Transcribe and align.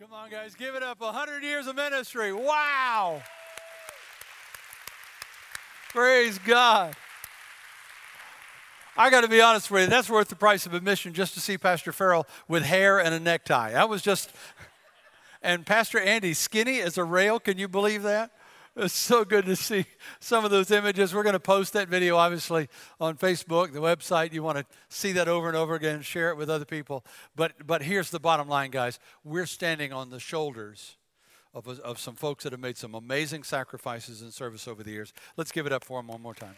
Come 0.00 0.12
on, 0.12 0.30
guys, 0.30 0.54
give 0.54 0.76
it 0.76 0.82
up. 0.84 1.00
100 1.00 1.42
years 1.42 1.66
of 1.66 1.74
ministry. 1.74 2.32
Wow. 2.32 3.20
Praise 5.88 6.38
God. 6.38 6.94
I 8.96 9.10
got 9.10 9.22
to 9.22 9.28
be 9.28 9.40
honest 9.40 9.72
with 9.72 9.82
you, 9.82 9.88
that's 9.88 10.08
worth 10.08 10.28
the 10.28 10.36
price 10.36 10.66
of 10.66 10.74
admission 10.74 11.14
just 11.14 11.34
to 11.34 11.40
see 11.40 11.58
Pastor 11.58 11.90
Farrell 11.90 12.28
with 12.46 12.62
hair 12.62 13.00
and 13.00 13.12
a 13.12 13.18
necktie. 13.18 13.72
That 13.72 13.88
was 13.88 14.00
just, 14.00 14.30
and 15.42 15.66
Pastor 15.66 15.98
Andy, 15.98 16.32
skinny 16.32 16.80
as 16.80 16.96
a 16.96 17.02
rail. 17.02 17.40
Can 17.40 17.58
you 17.58 17.66
believe 17.66 18.04
that? 18.04 18.30
It's 18.80 18.94
so 18.94 19.24
good 19.24 19.44
to 19.46 19.56
see 19.56 19.86
some 20.20 20.44
of 20.44 20.52
those 20.52 20.70
images. 20.70 21.12
We're 21.12 21.24
going 21.24 21.32
to 21.32 21.40
post 21.40 21.72
that 21.72 21.88
video, 21.88 22.16
obviously, 22.16 22.68
on 23.00 23.16
Facebook, 23.16 23.72
the 23.72 23.80
website. 23.80 24.32
You 24.32 24.44
want 24.44 24.58
to 24.58 24.64
see 24.88 25.10
that 25.12 25.26
over 25.26 25.48
and 25.48 25.56
over 25.56 25.74
again, 25.74 26.00
share 26.00 26.30
it 26.30 26.36
with 26.36 26.48
other 26.48 26.64
people. 26.64 27.04
But, 27.34 27.66
but 27.66 27.82
here's 27.82 28.10
the 28.10 28.20
bottom 28.20 28.46
line, 28.48 28.70
guys. 28.70 29.00
We're 29.24 29.46
standing 29.46 29.92
on 29.92 30.10
the 30.10 30.20
shoulders 30.20 30.96
of, 31.54 31.66
of 31.80 31.98
some 31.98 32.14
folks 32.14 32.44
that 32.44 32.52
have 32.52 32.60
made 32.60 32.76
some 32.76 32.94
amazing 32.94 33.42
sacrifices 33.42 34.22
in 34.22 34.30
service 34.30 34.68
over 34.68 34.84
the 34.84 34.92
years. 34.92 35.12
Let's 35.36 35.50
give 35.50 35.66
it 35.66 35.72
up 35.72 35.82
for 35.82 35.98
them 35.98 36.06
one 36.06 36.22
more 36.22 36.34
time. 36.34 36.54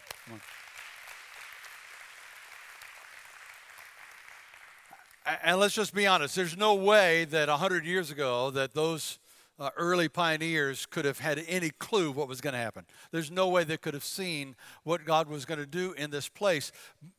And 5.43 5.59
let's 5.59 5.75
just 5.75 5.95
be 5.95 6.07
honest. 6.07 6.37
There's 6.37 6.57
no 6.57 6.75
way 6.75 7.25
that 7.27 7.49
100 7.49 7.87
years 7.87 8.11
ago 8.11 8.51
that 8.51 8.75
those 8.75 9.19
uh, 9.61 9.69
early 9.77 10.09
pioneers 10.09 10.87
could 10.87 11.05
have 11.05 11.19
had 11.19 11.45
any 11.47 11.71
clue 11.71 12.11
what 12.11 12.27
was 12.27 12.41
going 12.41 12.55
to 12.55 12.59
happen. 12.59 12.87
There's 13.13 13.31
no 13.31 13.49
way 13.49 13.63
they 13.63 13.77
could 13.77 13.93
have 13.93 14.05
seen 14.05 14.57
what 14.85 15.05
God 15.05 15.29
was 15.29 15.45
going 15.45 15.61
to 15.61 15.67
do 15.67 15.93
in 15.93 16.11
this 16.11 16.29
place. 16.29 16.73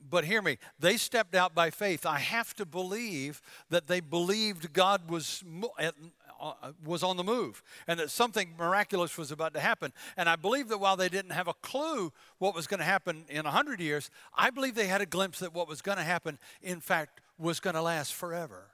But 0.10 0.26
hear 0.26 0.42
me, 0.42 0.58
they 0.80 0.98
stepped 0.98 1.36
out 1.36 1.54
by 1.54 1.70
faith. 1.70 2.06
I 2.06 2.18
have 2.18 2.56
to 2.56 2.66
believe 2.66 3.44
that 3.70 3.88
they 3.88 4.00
believed 4.00 4.74
God 4.74 5.10
was 5.10 5.44
uh, 6.42 6.72
was 6.84 7.04
on 7.04 7.18
the 7.18 7.24
move 7.24 7.62
and 7.88 8.00
that 8.00 8.10
something 8.10 8.56
miraculous 8.58 9.16
was 9.16 9.32
about 9.32 9.54
to 9.54 9.60
happen. 9.60 9.94
And 10.18 10.28
I 10.28 10.36
believe 10.36 10.70
that 10.70 10.80
while 10.80 10.98
they 10.98 11.08
didn't 11.08 11.34
have 11.34 11.48
a 11.48 11.54
clue 11.54 12.12
what 12.40 12.56
was 12.56 12.66
going 12.66 12.80
to 12.80 12.84
happen 12.84 13.26
in 13.30 13.44
100 13.44 13.80
years, 13.80 14.10
I 14.36 14.50
believe 14.50 14.74
they 14.74 14.88
had 14.88 15.02
a 15.02 15.06
glimpse 15.06 15.38
that 15.40 15.54
what 15.54 15.68
was 15.68 15.84
going 15.84 16.00
to 16.00 16.04
happen, 16.04 16.40
in 16.64 16.80
fact, 16.80 17.22
was 17.38 17.60
going 17.60 17.76
to 17.76 17.82
last 17.84 18.16
forever. 18.16 18.72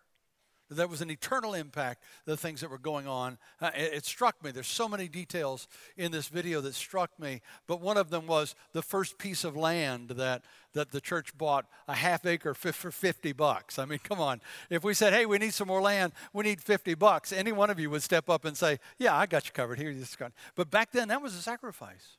There 0.70 0.88
was 0.88 1.02
an 1.02 1.10
eternal 1.10 1.54
impact, 1.54 2.04
the 2.26 2.36
things 2.36 2.62
that 2.62 2.70
were 2.70 2.78
going 2.78 3.08
on. 3.08 3.38
Uh, 3.62 3.72
it, 3.76 3.94
it, 3.94 4.06
struck 4.06 4.44
me. 4.44 4.52
There's 4.52 4.68
so 4.68 4.90
many 4.90 5.08
details 5.08 5.68
in 5.96 6.12
this 6.12 6.28
video 6.28 6.60
that 6.62 6.76
struck 6.76 7.18
me, 7.20 7.42
but 7.68 7.80
one 7.80 7.98
of 7.98 8.10
them 8.10 8.28
was 8.28 8.56
the 8.74 8.82
first 8.82 9.18
piece 9.18 9.44
of 9.44 9.56
land 9.56 10.10
that, 10.10 10.44
that 10.74 10.92
the 10.92 11.00
church 11.00 11.38
bought, 11.38 11.66
a 11.88 11.96
half 11.96 12.26
acre 12.26 12.54
for 12.54 12.92
50 12.92 13.32
bucks. 13.34 13.80
I 13.80 13.86
mean, 13.86 14.00
come 14.04 14.20
on. 14.20 14.42
If 14.70 14.84
we 14.84 14.94
said, 14.94 15.14
hey, 15.14 15.26
we 15.26 15.38
need 15.38 15.54
some 15.54 15.70
more 15.70 15.82
land, 15.82 16.12
we 16.34 16.44
need 16.44 16.62
50 16.62 16.96
bucks, 16.96 17.32
any 17.32 17.52
one 17.52 17.70
of 17.70 17.80
you 17.80 17.90
would 17.90 18.04
step 18.04 18.30
up 18.30 18.44
and 18.44 18.58
say, 18.58 18.80
yeah, 18.98 19.16
I 19.16 19.26
got 19.26 19.46
you 19.46 19.54
covered. 19.54 19.80
Here, 19.80 19.92
you 19.92 20.04
got. 20.18 20.34
But 20.56 20.70
back 20.70 20.92
then, 20.92 21.08
that 21.08 21.22
was 21.22 21.34
a 21.34 21.42
sacrifice. 21.42 22.18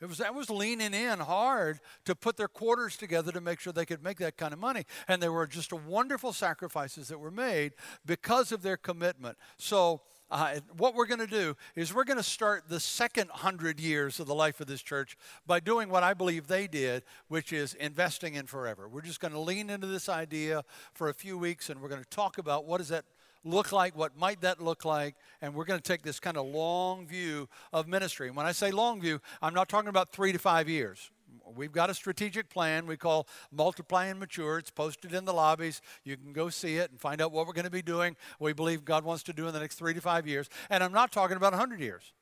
It 0.00 0.08
was, 0.08 0.18
that 0.18 0.34
was 0.34 0.48
leaning 0.48 0.94
in 0.94 1.18
hard 1.18 1.80
to 2.06 2.14
put 2.14 2.36
their 2.36 2.48
quarters 2.48 2.96
together 2.96 3.32
to 3.32 3.40
make 3.40 3.60
sure 3.60 3.72
they 3.72 3.84
could 3.84 4.02
make 4.02 4.18
that 4.18 4.36
kind 4.36 4.54
of 4.54 4.58
money. 4.58 4.84
And 5.08 5.22
there 5.22 5.32
were 5.32 5.46
just 5.46 5.72
wonderful 5.72 6.32
sacrifices 6.32 7.08
that 7.08 7.18
were 7.18 7.30
made 7.30 7.72
because 8.06 8.50
of 8.50 8.62
their 8.62 8.76
commitment. 8.76 9.36
So, 9.58 10.00
uh, 10.30 10.60
what 10.76 10.94
we're 10.94 11.06
going 11.06 11.20
to 11.20 11.26
do 11.26 11.56
is 11.74 11.92
we're 11.92 12.04
going 12.04 12.16
to 12.16 12.22
start 12.22 12.68
the 12.68 12.78
second 12.78 13.28
hundred 13.30 13.80
years 13.80 14.20
of 14.20 14.28
the 14.28 14.34
life 14.34 14.60
of 14.60 14.68
this 14.68 14.80
church 14.80 15.16
by 15.44 15.58
doing 15.58 15.88
what 15.88 16.04
I 16.04 16.14
believe 16.14 16.46
they 16.46 16.68
did, 16.68 17.02
which 17.26 17.52
is 17.52 17.74
investing 17.74 18.34
in 18.34 18.46
forever. 18.46 18.88
We're 18.88 19.00
just 19.00 19.18
going 19.18 19.32
to 19.32 19.40
lean 19.40 19.70
into 19.70 19.88
this 19.88 20.08
idea 20.08 20.62
for 20.94 21.08
a 21.08 21.14
few 21.14 21.36
weeks 21.36 21.68
and 21.68 21.80
we're 21.80 21.88
going 21.88 22.02
to 22.02 22.10
talk 22.10 22.38
about 22.38 22.64
what 22.64 22.78
does 22.78 22.88
that 22.90 23.04
look 23.44 23.72
like? 23.72 23.96
What 23.96 24.16
might 24.16 24.40
that 24.42 24.60
look 24.60 24.84
like? 24.84 25.16
And 25.40 25.54
we're 25.54 25.64
going 25.64 25.80
to 25.80 25.86
take 25.86 26.02
this 26.02 26.20
kind 26.20 26.36
of 26.36 26.46
long 26.46 27.06
view 27.06 27.48
of 27.72 27.88
ministry. 27.88 28.28
And 28.28 28.36
when 28.36 28.46
I 28.46 28.52
say 28.52 28.70
long 28.70 29.00
view, 29.00 29.20
I'm 29.40 29.54
not 29.54 29.68
talking 29.68 29.88
about 29.88 30.10
three 30.10 30.32
to 30.32 30.38
five 30.38 30.68
years. 30.68 31.10
We've 31.54 31.72
got 31.72 31.90
a 31.90 31.94
strategic 31.94 32.48
plan 32.48 32.86
we 32.86 32.96
call 32.96 33.26
Multiply 33.50 34.06
and 34.06 34.20
Mature. 34.20 34.58
It's 34.58 34.70
posted 34.70 35.12
in 35.14 35.24
the 35.24 35.32
lobbies. 35.32 35.80
You 36.04 36.16
can 36.16 36.32
go 36.32 36.48
see 36.48 36.76
it 36.76 36.90
and 36.90 37.00
find 37.00 37.20
out 37.20 37.32
what 37.32 37.46
we're 37.46 37.52
going 37.52 37.64
to 37.64 37.70
be 37.70 37.82
doing, 37.82 38.16
we 38.38 38.52
believe 38.52 38.84
God 38.84 39.04
wants 39.04 39.22
to 39.24 39.32
do 39.32 39.46
in 39.46 39.54
the 39.54 39.60
next 39.60 39.76
three 39.76 39.94
to 39.94 40.00
five 40.00 40.26
years. 40.26 40.48
And 40.68 40.82
I'm 40.82 40.92
not 40.92 41.12
talking 41.12 41.36
about 41.36 41.52
100 41.52 41.80
years. 41.80 42.12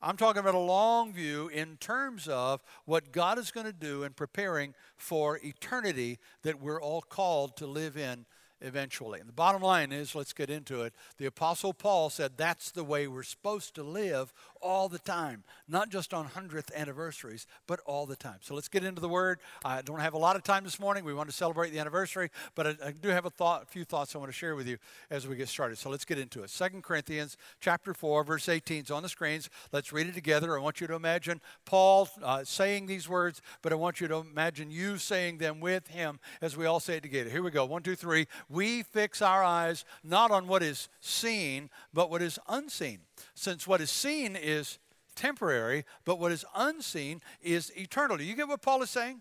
I'm 0.00 0.16
talking 0.16 0.40
about 0.40 0.54
a 0.54 0.58
long 0.58 1.12
view 1.12 1.48
in 1.48 1.76
terms 1.78 2.28
of 2.28 2.62
what 2.84 3.10
God 3.10 3.36
is 3.38 3.50
going 3.50 3.66
to 3.66 3.72
do 3.72 4.04
in 4.04 4.12
preparing 4.12 4.74
for 4.96 5.40
eternity 5.42 6.18
that 6.42 6.60
we're 6.60 6.80
all 6.80 7.02
called 7.02 7.56
to 7.56 7.66
live 7.66 7.96
in 7.96 8.24
eventually. 8.60 9.20
And 9.20 9.28
the 9.28 9.34
bottom 9.34 9.62
line 9.62 9.92
is 9.92 10.14
let's 10.14 10.32
get 10.32 10.50
into 10.50 10.82
it. 10.82 10.94
The 11.18 11.26
Apostle 11.26 11.72
Paul 11.72 12.10
said 12.10 12.32
that's 12.36 12.70
the 12.70 12.84
way 12.84 13.06
we're 13.06 13.22
supposed 13.22 13.74
to 13.76 13.82
live 13.82 14.32
all 14.60 14.88
the 14.88 14.98
time, 14.98 15.44
not 15.68 15.90
just 15.90 16.12
on 16.12 16.26
100th 16.26 16.74
anniversaries, 16.74 17.46
but 17.66 17.80
all 17.86 18.06
the 18.06 18.16
time. 18.16 18.38
So 18.40 18.54
let's 18.54 18.68
get 18.68 18.84
into 18.84 19.00
the 19.00 19.08
Word. 19.08 19.38
I 19.64 19.82
don't 19.82 20.00
have 20.00 20.14
a 20.14 20.18
lot 20.18 20.36
of 20.36 20.42
time 20.42 20.64
this 20.64 20.80
morning. 20.80 21.04
We 21.04 21.14
want 21.14 21.28
to 21.28 21.34
celebrate 21.34 21.70
the 21.70 21.78
anniversary, 21.78 22.30
but 22.54 22.66
I, 22.66 22.76
I 22.86 22.90
do 22.92 23.08
have 23.08 23.24
a, 23.24 23.30
thought, 23.30 23.62
a 23.62 23.66
few 23.66 23.84
thoughts 23.84 24.14
I 24.14 24.18
want 24.18 24.30
to 24.30 24.36
share 24.36 24.56
with 24.56 24.66
you 24.66 24.78
as 25.10 25.26
we 25.26 25.36
get 25.36 25.48
started. 25.48 25.78
So 25.78 25.90
let's 25.90 26.04
get 26.04 26.18
into 26.18 26.42
it. 26.42 26.50
Second 26.50 26.82
Corinthians 26.82 27.36
chapter 27.60 27.94
4, 27.94 28.24
verse 28.24 28.48
18 28.48 28.84
is 28.84 28.90
on 28.90 29.02
the 29.02 29.08
screens. 29.08 29.48
Let's 29.72 29.92
read 29.92 30.08
it 30.08 30.14
together. 30.14 30.56
I 30.58 30.60
want 30.60 30.80
you 30.80 30.86
to 30.88 30.94
imagine 30.94 31.40
Paul 31.64 32.08
uh, 32.22 32.44
saying 32.44 32.86
these 32.86 33.08
words, 33.08 33.40
but 33.62 33.72
I 33.72 33.76
want 33.76 34.00
you 34.00 34.08
to 34.08 34.16
imagine 34.16 34.70
you 34.70 34.98
saying 34.98 35.38
them 35.38 35.60
with 35.60 35.88
him 35.88 36.18
as 36.42 36.56
we 36.56 36.66
all 36.66 36.80
say 36.80 36.96
it 36.96 37.02
together. 37.02 37.30
Here 37.30 37.42
we 37.42 37.50
go. 37.50 37.64
One, 37.64 37.82
two, 37.82 37.94
three. 37.94 38.26
We 38.48 38.82
fix 38.82 39.20
our 39.20 39.44
eyes 39.44 39.84
not 40.02 40.30
on 40.30 40.48
what 40.48 40.62
is 40.62 40.88
seen, 41.00 41.70
but 41.92 42.10
what 42.10 42.22
is 42.22 42.38
unseen 42.48 43.00
since 43.34 43.66
what 43.66 43.80
is 43.80 43.90
seen 43.90 44.36
is 44.36 44.78
temporary, 45.14 45.84
but 46.04 46.18
what 46.18 46.32
is 46.32 46.44
unseen 46.54 47.20
is 47.42 47.70
eternal. 47.76 48.16
Do 48.16 48.24
you 48.24 48.34
get 48.34 48.48
what 48.48 48.62
Paul 48.62 48.82
is 48.82 48.90
saying? 48.90 49.20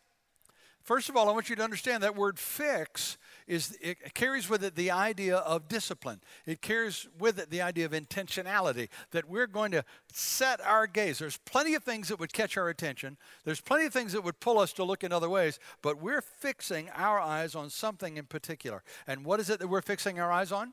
First 0.88 1.10
of 1.10 1.18
all, 1.18 1.28
I 1.28 1.34
want 1.34 1.50
you 1.50 1.56
to 1.58 1.64
understand 1.64 2.02
that 2.04 2.16
word 2.16 2.40
fix 2.40 3.18
is 3.46 3.78
it 3.82 4.14
carries 4.14 4.50
with 4.50 4.64
it 4.64 4.78
the 4.78 4.90
idea 4.90 5.36
of 5.36 5.68
discipline. 5.68 6.22
It 6.46 6.62
carries 6.62 7.10
with 7.20 7.40
it 7.40 7.50
the 7.50 7.62
idea 7.62 7.86
of 7.86 7.92
intentionality 7.92 8.88
that 9.12 9.28
we're 9.28 9.48
going 9.48 9.72
to 9.74 9.84
set 10.14 10.62
our 10.62 10.88
gaze. 10.88 11.20
There's 11.20 11.40
plenty 11.40 11.76
of 11.76 11.84
things 11.84 12.08
that 12.08 12.22
would 12.22 12.32
catch 12.32 12.56
our 12.56 12.70
attention. 12.70 13.18
There's 13.44 13.60
plenty 13.60 13.86
of 13.86 13.92
things 13.92 14.14
that 14.14 14.24
would 14.24 14.40
pull 14.40 14.60
us 14.60 14.72
to 14.74 14.86
look 14.86 15.04
in 15.04 15.12
other 15.12 15.28
ways, 15.28 15.60
but 15.82 16.02
we're 16.02 16.22
fixing 16.22 16.90
our 16.96 17.20
eyes 17.20 17.54
on 17.54 17.70
something 17.70 18.16
in 18.16 18.24
particular. 18.24 18.82
And 19.08 19.26
what 19.26 19.42
is 19.42 19.50
it 19.50 19.60
that 19.60 19.68
we're 19.68 19.82
fixing 19.82 20.22
our 20.22 20.32
eyes 20.32 20.54
on? 20.54 20.72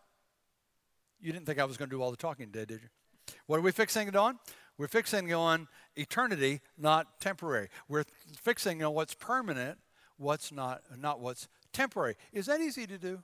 You 1.21 1.33
didn't 1.33 1.47
think 1.47 1.59
I 1.59 1.65
was 1.65 1.77
going 1.77 1.91
to 1.91 1.97
do 1.97 2.01
all 2.01 2.13
the 2.13 2.17
talking 2.17 2.53
today, 2.53 2.67
did 2.67 2.83
you? 2.83 3.35
What 3.47 3.59
are 3.59 3.63
we 3.63 3.73
fixing 3.73 4.07
it 4.07 4.15
on? 4.15 4.39
We're 4.79 4.87
fixing 4.87 5.35
on 5.35 5.67
eternity, 5.97 6.61
not 6.79 7.21
temporary. 7.21 7.69
We're 7.89 8.05
fixing 8.43 8.81
on 8.85 8.95
what's 8.95 9.15
permanent, 9.15 9.79
what's 10.17 10.53
not, 10.53 10.83
not 10.99 11.21
what's 11.21 11.49
temporary. 11.73 12.17
Is 12.33 12.47
that 12.47 12.61
easy 12.61 12.87
to 12.87 12.99
do? 12.99 13.23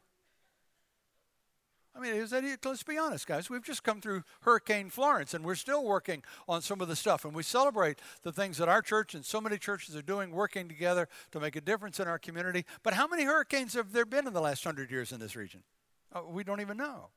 I 1.95 1.99
mean, 1.99 2.15
is 2.15 2.31
that, 2.31 2.45
let's 2.65 2.83
be 2.85 2.99
honest, 2.99 3.27
guys. 3.27 3.51
We've 3.51 3.65
just 3.65 3.83
come 3.83 4.01
through 4.01 4.23
Hurricane 4.43 4.91
Florence, 4.91 5.35
and 5.35 5.45
we're 5.45 5.57
still 5.57 5.85
working 5.85 6.23
on 6.49 6.63
some 6.63 6.81
of 6.81 6.89
the 6.89 6.95
stuff. 6.95 7.25
And 7.25 7.35
we 7.35 7.43
celebrate 7.43 7.99
the 8.23 8.33
things 8.33 8.59
that 8.59 8.69
our 8.69 8.81
church 8.81 9.15
and 9.15 9.25
so 9.25 9.41
many 9.41 9.59
churches 9.59 9.97
are 9.97 10.03
doing, 10.03 10.31
working 10.31 10.69
together 10.69 11.09
to 11.33 11.41
make 11.41 11.57
a 11.57 11.61
difference 11.61 11.99
in 11.99 12.07
our 12.07 12.19
community. 12.19 12.65
But 12.85 12.95
how 12.95 13.09
many 13.09 13.25
hurricanes 13.25 13.75
have 13.75 13.93
there 13.93 14.07
been 14.07 14.27
in 14.29 14.33
the 14.33 14.41
last 14.41 14.63
hundred 14.63 14.91
years 14.91 15.11
in 15.11 15.19
this 15.19 15.35
region? 15.35 15.63
Uh, 16.13 16.23
we 16.29 16.45
don't 16.45 16.61
even 16.61 16.77
know. 16.77 17.09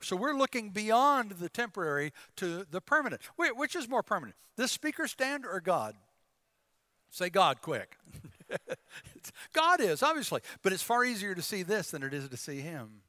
So 0.00 0.16
we're 0.16 0.36
looking 0.36 0.70
beyond 0.70 1.32
the 1.32 1.48
temporary 1.48 2.12
to 2.36 2.64
the 2.70 2.80
permanent. 2.80 3.22
Wait, 3.36 3.56
which 3.56 3.76
is 3.76 3.88
more 3.88 4.02
permanent, 4.02 4.36
this 4.56 4.72
speaker 4.72 5.06
stand 5.06 5.44
or 5.44 5.60
God? 5.60 5.94
Say 7.10 7.28
God 7.28 7.60
quick. 7.60 7.96
God 9.52 9.80
is, 9.80 10.02
obviously. 10.02 10.40
But 10.62 10.72
it's 10.72 10.82
far 10.82 11.04
easier 11.04 11.34
to 11.34 11.42
see 11.42 11.62
this 11.62 11.90
than 11.90 12.02
it 12.02 12.14
is 12.14 12.28
to 12.28 12.36
see 12.36 12.60
Him, 12.60 13.02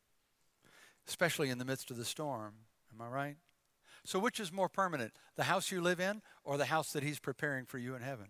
especially 1.08 1.50
in 1.50 1.58
the 1.58 1.66
midst 1.66 1.92
of 1.92 1.98
the 1.98 2.06
storm. 2.06 2.54
Am 2.94 3.02
I 3.02 3.08
right? 3.08 3.36
So, 4.06 4.20
which 4.20 4.40
is 4.40 4.52
more 4.52 4.70
permanent, 4.70 5.14
the 5.36 5.44
house 5.44 5.72
you 5.72 5.82
live 5.82 6.00
in 6.00 6.22
or 6.44 6.58
the 6.58 6.66
house 6.66 6.92
that 6.94 7.04
He's 7.04 7.20
preparing 7.20 7.66
for 7.66 7.78
you 7.78 7.96
in 7.96 8.02
heaven? 8.02 8.28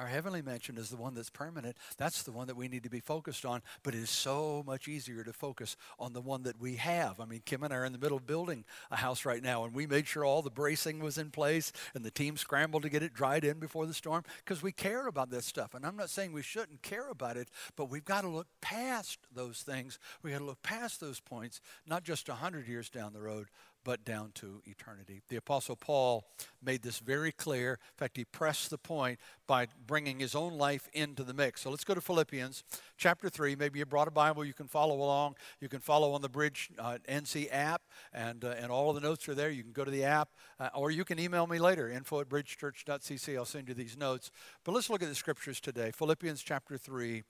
Our 0.00 0.06
heavenly 0.06 0.40
mansion 0.40 0.78
is 0.78 0.88
the 0.88 0.96
one 0.96 1.12
that's 1.12 1.28
permanent. 1.28 1.76
That's 1.98 2.22
the 2.22 2.32
one 2.32 2.46
that 2.46 2.56
we 2.56 2.68
need 2.68 2.84
to 2.84 2.88
be 2.88 3.00
focused 3.00 3.44
on. 3.44 3.60
But 3.82 3.94
it 3.94 3.98
is 3.98 4.08
so 4.08 4.64
much 4.66 4.88
easier 4.88 5.22
to 5.22 5.32
focus 5.34 5.76
on 5.98 6.14
the 6.14 6.22
one 6.22 6.44
that 6.44 6.58
we 6.58 6.76
have. 6.76 7.20
I 7.20 7.26
mean, 7.26 7.42
Kim 7.44 7.62
and 7.62 7.70
I 7.70 7.76
are 7.76 7.84
in 7.84 7.92
the 7.92 7.98
middle 7.98 8.16
of 8.16 8.26
building 8.26 8.64
a 8.90 8.96
house 8.96 9.26
right 9.26 9.42
now, 9.42 9.64
and 9.64 9.74
we 9.74 9.86
made 9.86 10.06
sure 10.06 10.24
all 10.24 10.40
the 10.40 10.48
bracing 10.48 11.00
was 11.00 11.18
in 11.18 11.30
place, 11.30 11.70
and 11.94 12.02
the 12.02 12.10
team 12.10 12.38
scrambled 12.38 12.84
to 12.84 12.88
get 12.88 13.02
it 13.02 13.12
dried 13.12 13.44
in 13.44 13.58
before 13.58 13.84
the 13.84 13.92
storm 13.92 14.24
because 14.42 14.62
we 14.62 14.72
care 14.72 15.06
about 15.06 15.28
this 15.28 15.44
stuff. 15.44 15.74
And 15.74 15.84
I'm 15.84 15.96
not 15.96 16.08
saying 16.08 16.32
we 16.32 16.40
shouldn't 16.40 16.80
care 16.80 17.10
about 17.10 17.36
it, 17.36 17.50
but 17.76 17.90
we've 17.90 18.02
got 18.02 18.22
to 18.22 18.28
look 18.28 18.48
past 18.62 19.18
those 19.30 19.60
things. 19.60 19.98
We've 20.22 20.32
got 20.32 20.38
to 20.38 20.46
look 20.46 20.62
past 20.62 21.00
those 21.00 21.20
points, 21.20 21.60
not 21.86 22.04
just 22.04 22.26
100 22.26 22.66
years 22.66 22.88
down 22.88 23.12
the 23.12 23.20
road, 23.20 23.48
but 23.84 24.04
down 24.04 24.32
to 24.36 24.62
eternity. 24.64 25.22
The 25.28 25.36
Apostle 25.36 25.76
Paul 25.76 26.24
made 26.62 26.82
this 26.82 26.98
very 26.98 27.32
clear. 27.32 27.72
In 27.72 27.96
fact, 27.96 28.16
he 28.16 28.24
pressed 28.24 28.70
the 28.70 28.78
point 28.78 29.18
by 29.46 29.66
bringing 29.86 30.20
his 30.20 30.34
own 30.34 30.58
life 30.58 30.88
into 30.92 31.24
the 31.24 31.34
mix. 31.34 31.62
So 31.62 31.70
let's 31.70 31.84
go 31.84 31.94
to 31.94 32.00
Philippians 32.00 32.62
chapter 32.96 33.28
3. 33.28 33.56
Maybe 33.56 33.78
you 33.78 33.86
brought 33.86 34.08
a 34.08 34.12
Bible, 34.12 34.44
you 34.44 34.52
can 34.52 34.68
follow 34.68 34.94
along. 34.94 35.34
You 35.60 35.68
can 35.68 35.80
follow 35.80 36.12
on 36.12 36.22
the 36.22 36.28
Bridge 36.28 36.70
uh, 36.78 36.98
NC 37.08 37.48
app, 37.50 37.82
and, 38.12 38.44
uh, 38.44 38.54
and 38.58 38.70
all 38.70 38.90
of 38.90 38.94
the 38.94 39.00
notes 39.00 39.28
are 39.28 39.34
there. 39.34 39.50
You 39.50 39.62
can 39.62 39.72
go 39.72 39.84
to 39.84 39.90
the 39.90 40.04
app, 40.04 40.30
uh, 40.58 40.68
or 40.74 40.90
you 40.90 41.04
can 41.04 41.18
email 41.18 41.46
me 41.46 41.58
later, 41.58 41.88
info 41.88 42.20
at 42.20 42.28
bridgechurch.cc. 42.28 43.36
I'll 43.36 43.44
send 43.44 43.68
you 43.68 43.74
these 43.74 43.96
notes. 43.96 44.30
But 44.64 44.72
let's 44.72 44.90
look 44.90 45.02
at 45.02 45.08
the 45.08 45.14
scriptures 45.14 45.60
today. 45.60 45.90
Philippians 45.90 46.42
chapter 46.42 46.76
3. 46.76 47.22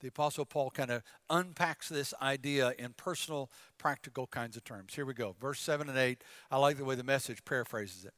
The 0.00 0.08
Apostle 0.08 0.46
Paul 0.46 0.70
kind 0.70 0.90
of 0.90 1.02
unpacks 1.28 1.88
this 1.88 2.14
idea 2.22 2.72
in 2.78 2.92
personal, 2.96 3.50
practical 3.78 4.26
kinds 4.26 4.56
of 4.56 4.64
terms. 4.64 4.94
Here 4.94 5.04
we 5.04 5.14
go. 5.14 5.34
Verse 5.40 5.60
7 5.60 5.88
and 5.88 5.98
8. 5.98 6.22
I 6.50 6.56
like 6.56 6.76
the 6.76 6.84
way 6.84 6.94
the 6.94 7.04
message 7.04 7.44
paraphrases 7.44 8.04
it 8.04 8.14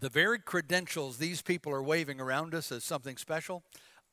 the 0.00 0.08
very 0.08 0.38
credentials 0.38 1.18
these 1.18 1.42
people 1.42 1.72
are 1.72 1.82
waving 1.82 2.20
around 2.20 2.54
us 2.54 2.70
as 2.70 2.84
something 2.84 3.16
special, 3.16 3.62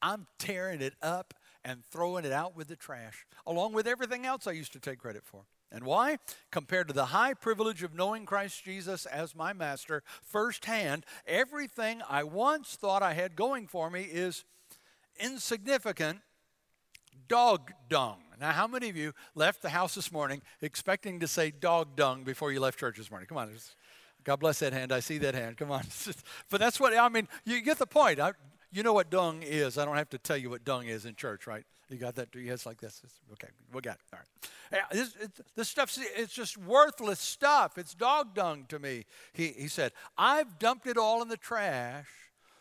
I'm 0.01 0.27
tearing 0.37 0.81
it 0.81 0.93
up 1.01 1.33
and 1.65 1.83
throwing 1.85 2.25
it 2.25 2.31
out 2.31 2.55
with 2.55 2.67
the 2.67 2.75
trash, 2.75 3.25
along 3.45 3.73
with 3.73 3.87
everything 3.87 4.25
else 4.25 4.47
I 4.47 4.51
used 4.51 4.73
to 4.73 4.79
take 4.79 4.99
credit 4.99 5.23
for. 5.25 5.45
And 5.71 5.85
why? 5.85 6.17
Compared 6.51 6.87
to 6.89 6.93
the 6.93 7.05
high 7.05 7.33
privilege 7.33 7.81
of 7.81 7.95
knowing 7.95 8.25
Christ 8.25 8.63
Jesus 8.63 9.05
as 9.07 9.35
my 9.35 9.53
master 9.53 10.03
firsthand, 10.21 11.05
everything 11.25 12.01
I 12.07 12.23
once 12.23 12.75
thought 12.75 13.01
I 13.01 13.13
had 13.13 13.35
going 13.35 13.67
for 13.67 13.89
me 13.89 14.03
is 14.03 14.45
insignificant 15.19 16.19
dog 17.27 17.71
dung. 17.89 18.19
Now, 18.39 18.51
how 18.51 18.67
many 18.67 18.89
of 18.89 18.97
you 18.97 19.13
left 19.35 19.61
the 19.61 19.69
house 19.69 19.95
this 19.95 20.11
morning 20.11 20.41
expecting 20.61 21.19
to 21.21 21.27
say 21.27 21.49
dog 21.49 21.95
dung 21.95 22.23
before 22.23 22.51
you 22.51 22.59
left 22.59 22.77
church 22.77 22.97
this 22.97 23.09
morning? 23.09 23.27
Come 23.27 23.37
on. 23.37 23.49
God 24.23 24.39
bless 24.39 24.59
that 24.59 24.73
hand. 24.73 24.91
I 24.91 24.99
see 24.99 25.17
that 25.19 25.35
hand. 25.35 25.57
Come 25.57 25.71
on. 25.71 25.83
but 26.49 26.59
that's 26.59 26.79
what, 26.79 26.95
I 26.95 27.09
mean, 27.09 27.27
you 27.45 27.61
get 27.61 27.77
the 27.77 27.87
point. 27.87 28.19
I, 28.19 28.33
you 28.71 28.83
know 28.83 28.93
what 28.93 29.09
dung 29.09 29.43
is. 29.43 29.77
I 29.77 29.85
don't 29.85 29.95
have 29.95 30.09
to 30.09 30.17
tell 30.17 30.37
you 30.37 30.49
what 30.49 30.63
dung 30.63 30.85
is 30.85 31.05
in 31.05 31.15
church, 31.15 31.47
right? 31.47 31.63
You 31.89 31.97
got 31.97 32.15
that? 32.15 32.31
To 32.31 32.39
you? 32.39 32.47
Yes, 32.47 32.65
like 32.65 32.81
this. 32.81 33.01
Okay, 33.33 33.49
we 33.71 33.81
got 33.81 33.95
it. 33.95 34.01
All 34.13 34.19
right. 34.19 34.83
This, 34.91 35.15
this 35.55 35.69
stuff, 35.69 35.95
it's 36.17 36.33
just 36.33 36.57
worthless 36.57 37.19
stuff. 37.19 37.77
It's 37.77 37.93
dog 37.93 38.33
dung 38.33 38.65
to 38.69 38.79
me. 38.79 39.05
He, 39.33 39.49
he 39.49 39.67
said, 39.67 39.91
I've 40.17 40.57
dumped 40.57 40.87
it 40.87 40.97
all 40.97 41.21
in 41.21 41.27
the 41.27 41.37
trash 41.37 42.07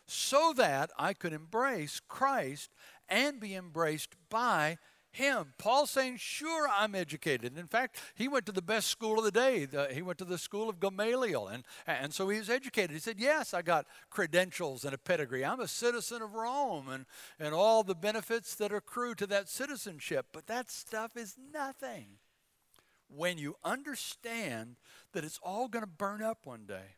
so 0.05 0.53
that 0.57 0.91
I 0.99 1.13
could 1.13 1.33
embrace 1.33 1.99
Christ 2.07 2.69
and 3.09 3.39
be 3.39 3.55
embraced 3.55 4.15
by 4.29 4.77
him. 5.13 5.53
Paul 5.57 5.85
saying, 5.85 6.17
Sure, 6.17 6.67
I'm 6.69 6.95
educated. 6.95 7.57
In 7.57 7.67
fact, 7.67 7.99
he 8.15 8.27
went 8.27 8.45
to 8.47 8.51
the 8.51 8.61
best 8.61 8.87
school 8.87 9.19
of 9.19 9.23
the 9.23 9.31
day. 9.31 9.65
The, 9.65 9.87
he 9.93 10.01
went 10.01 10.17
to 10.19 10.25
the 10.25 10.37
school 10.37 10.69
of 10.69 10.79
Gamaliel. 10.79 11.47
And, 11.47 11.63
and 11.87 12.13
so 12.13 12.27
he 12.29 12.39
was 12.39 12.49
educated. 12.49 12.91
He 12.91 12.99
said, 12.99 13.19
Yes, 13.19 13.53
I 13.53 13.61
got 13.61 13.85
credentials 14.09 14.83
and 14.83 14.93
a 14.93 14.97
pedigree. 14.97 15.45
I'm 15.45 15.59
a 15.59 15.67
citizen 15.67 16.21
of 16.21 16.33
Rome 16.33 16.89
and, 16.89 17.05
and 17.39 17.53
all 17.53 17.83
the 17.83 17.95
benefits 17.95 18.55
that 18.55 18.73
accrue 18.73 19.15
to 19.15 19.27
that 19.27 19.47
citizenship. 19.47 20.27
But 20.33 20.47
that 20.47 20.69
stuff 20.69 21.15
is 21.15 21.35
nothing 21.53 22.17
when 23.07 23.37
you 23.37 23.55
understand 23.63 24.75
that 25.13 25.23
it's 25.23 25.39
all 25.43 25.67
going 25.67 25.83
to 25.83 25.87
burn 25.87 26.23
up 26.23 26.39
one 26.45 26.65
day. 26.65 26.95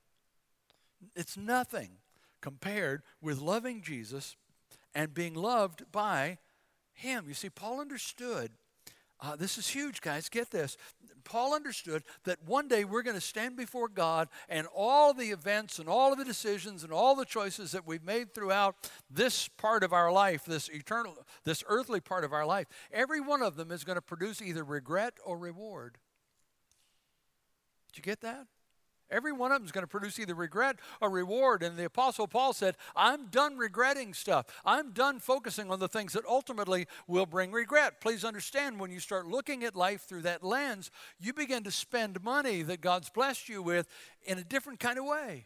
It's 1.16 1.36
nothing 1.38 1.98
compared 2.42 3.04
with 3.22 3.40
loving 3.40 3.82
Jesus 3.82 4.38
and 4.94 5.14
being 5.14 5.34
loved 5.34 5.92
by 5.92 6.38
him. 6.96 7.26
You 7.28 7.34
see, 7.34 7.50
Paul 7.50 7.80
understood. 7.80 8.52
Uh, 9.22 9.36
this 9.36 9.58
is 9.58 9.68
huge, 9.68 10.02
guys. 10.02 10.28
Get 10.28 10.52
this. 10.52 10.78
Paul 11.24 11.54
understood 11.54 12.04
that 12.26 12.44
one 12.46 12.68
day 12.68 12.84
we're 12.84 13.02
going 13.02 13.16
to 13.16 13.22
stand 13.22 13.56
before 13.56 13.88
God, 13.88 14.28
and 14.50 14.68
all 14.76 15.14
the 15.14 15.32
events 15.32 15.80
and 15.80 15.90
all 15.90 16.12
of 16.12 16.20
the 16.20 16.26
decisions 16.26 16.84
and 16.84 16.92
all 16.94 17.16
the 17.16 17.26
choices 17.26 17.72
that 17.72 17.88
we've 17.88 18.04
made 18.04 18.34
throughout 18.34 18.76
this 19.10 19.48
part 19.48 19.84
of 19.84 19.94
our 19.94 20.12
life, 20.12 20.46
this 20.46 20.70
eternal, 20.70 21.18
this 21.44 21.64
earthly 21.68 22.00
part 22.00 22.24
of 22.24 22.34
our 22.34 22.46
life, 22.46 22.68
every 22.92 23.20
one 23.20 23.42
of 23.42 23.56
them 23.56 23.72
is 23.72 23.84
going 23.84 23.96
to 23.98 24.02
produce 24.02 24.42
either 24.42 24.64
regret 24.64 25.14
or 25.26 25.38
reward. 25.38 25.98
Did 27.92 27.98
you 27.98 28.04
get 28.04 28.22
that? 28.22 28.48
Every 29.12 29.32
one 29.32 29.52
of 29.52 29.60
them 29.60 29.66
is 29.66 29.72
going 29.72 29.84
to 29.84 29.88
produce 29.88 30.20
either 30.20 30.34
regret 30.34 30.78
or 31.00 31.10
reward. 31.10 31.62
And 31.62 31.78
the 31.78 31.86
Apostle 31.86 32.28
Paul 32.28 32.54
said, 32.54 32.76
I'm 32.96 33.28
done 33.28 33.58
regretting 33.58 34.14
stuff. 34.14 34.48
I'm 34.66 34.92
done 34.92 35.20
focusing 35.20 35.70
on 35.70 35.80
the 35.80 35.88
things 35.88 36.14
that 36.14 36.26
ultimately 36.26 36.88
will 37.08 37.28
bring 37.28 37.52
regret. 37.52 38.02
Please 38.02 38.26
understand, 38.26 38.80
when 38.80 38.92
you 38.92 39.00
start 39.00 39.28
looking 39.28 39.64
at 39.64 39.76
life 39.76 40.02
through 40.02 40.24
that 40.24 40.44
lens, 40.44 40.90
you 41.20 41.34
begin 41.34 41.64
to 41.64 41.72
spend 41.72 42.24
money 42.24 42.64
that 42.64 42.82
God's 42.82 43.10
blessed 43.10 43.48
you 43.48 43.62
with 43.62 43.88
in 44.24 44.40
a 44.40 44.44
different 44.44 44.80
kind 44.80 44.98
of 44.98 45.06
way. 45.06 45.46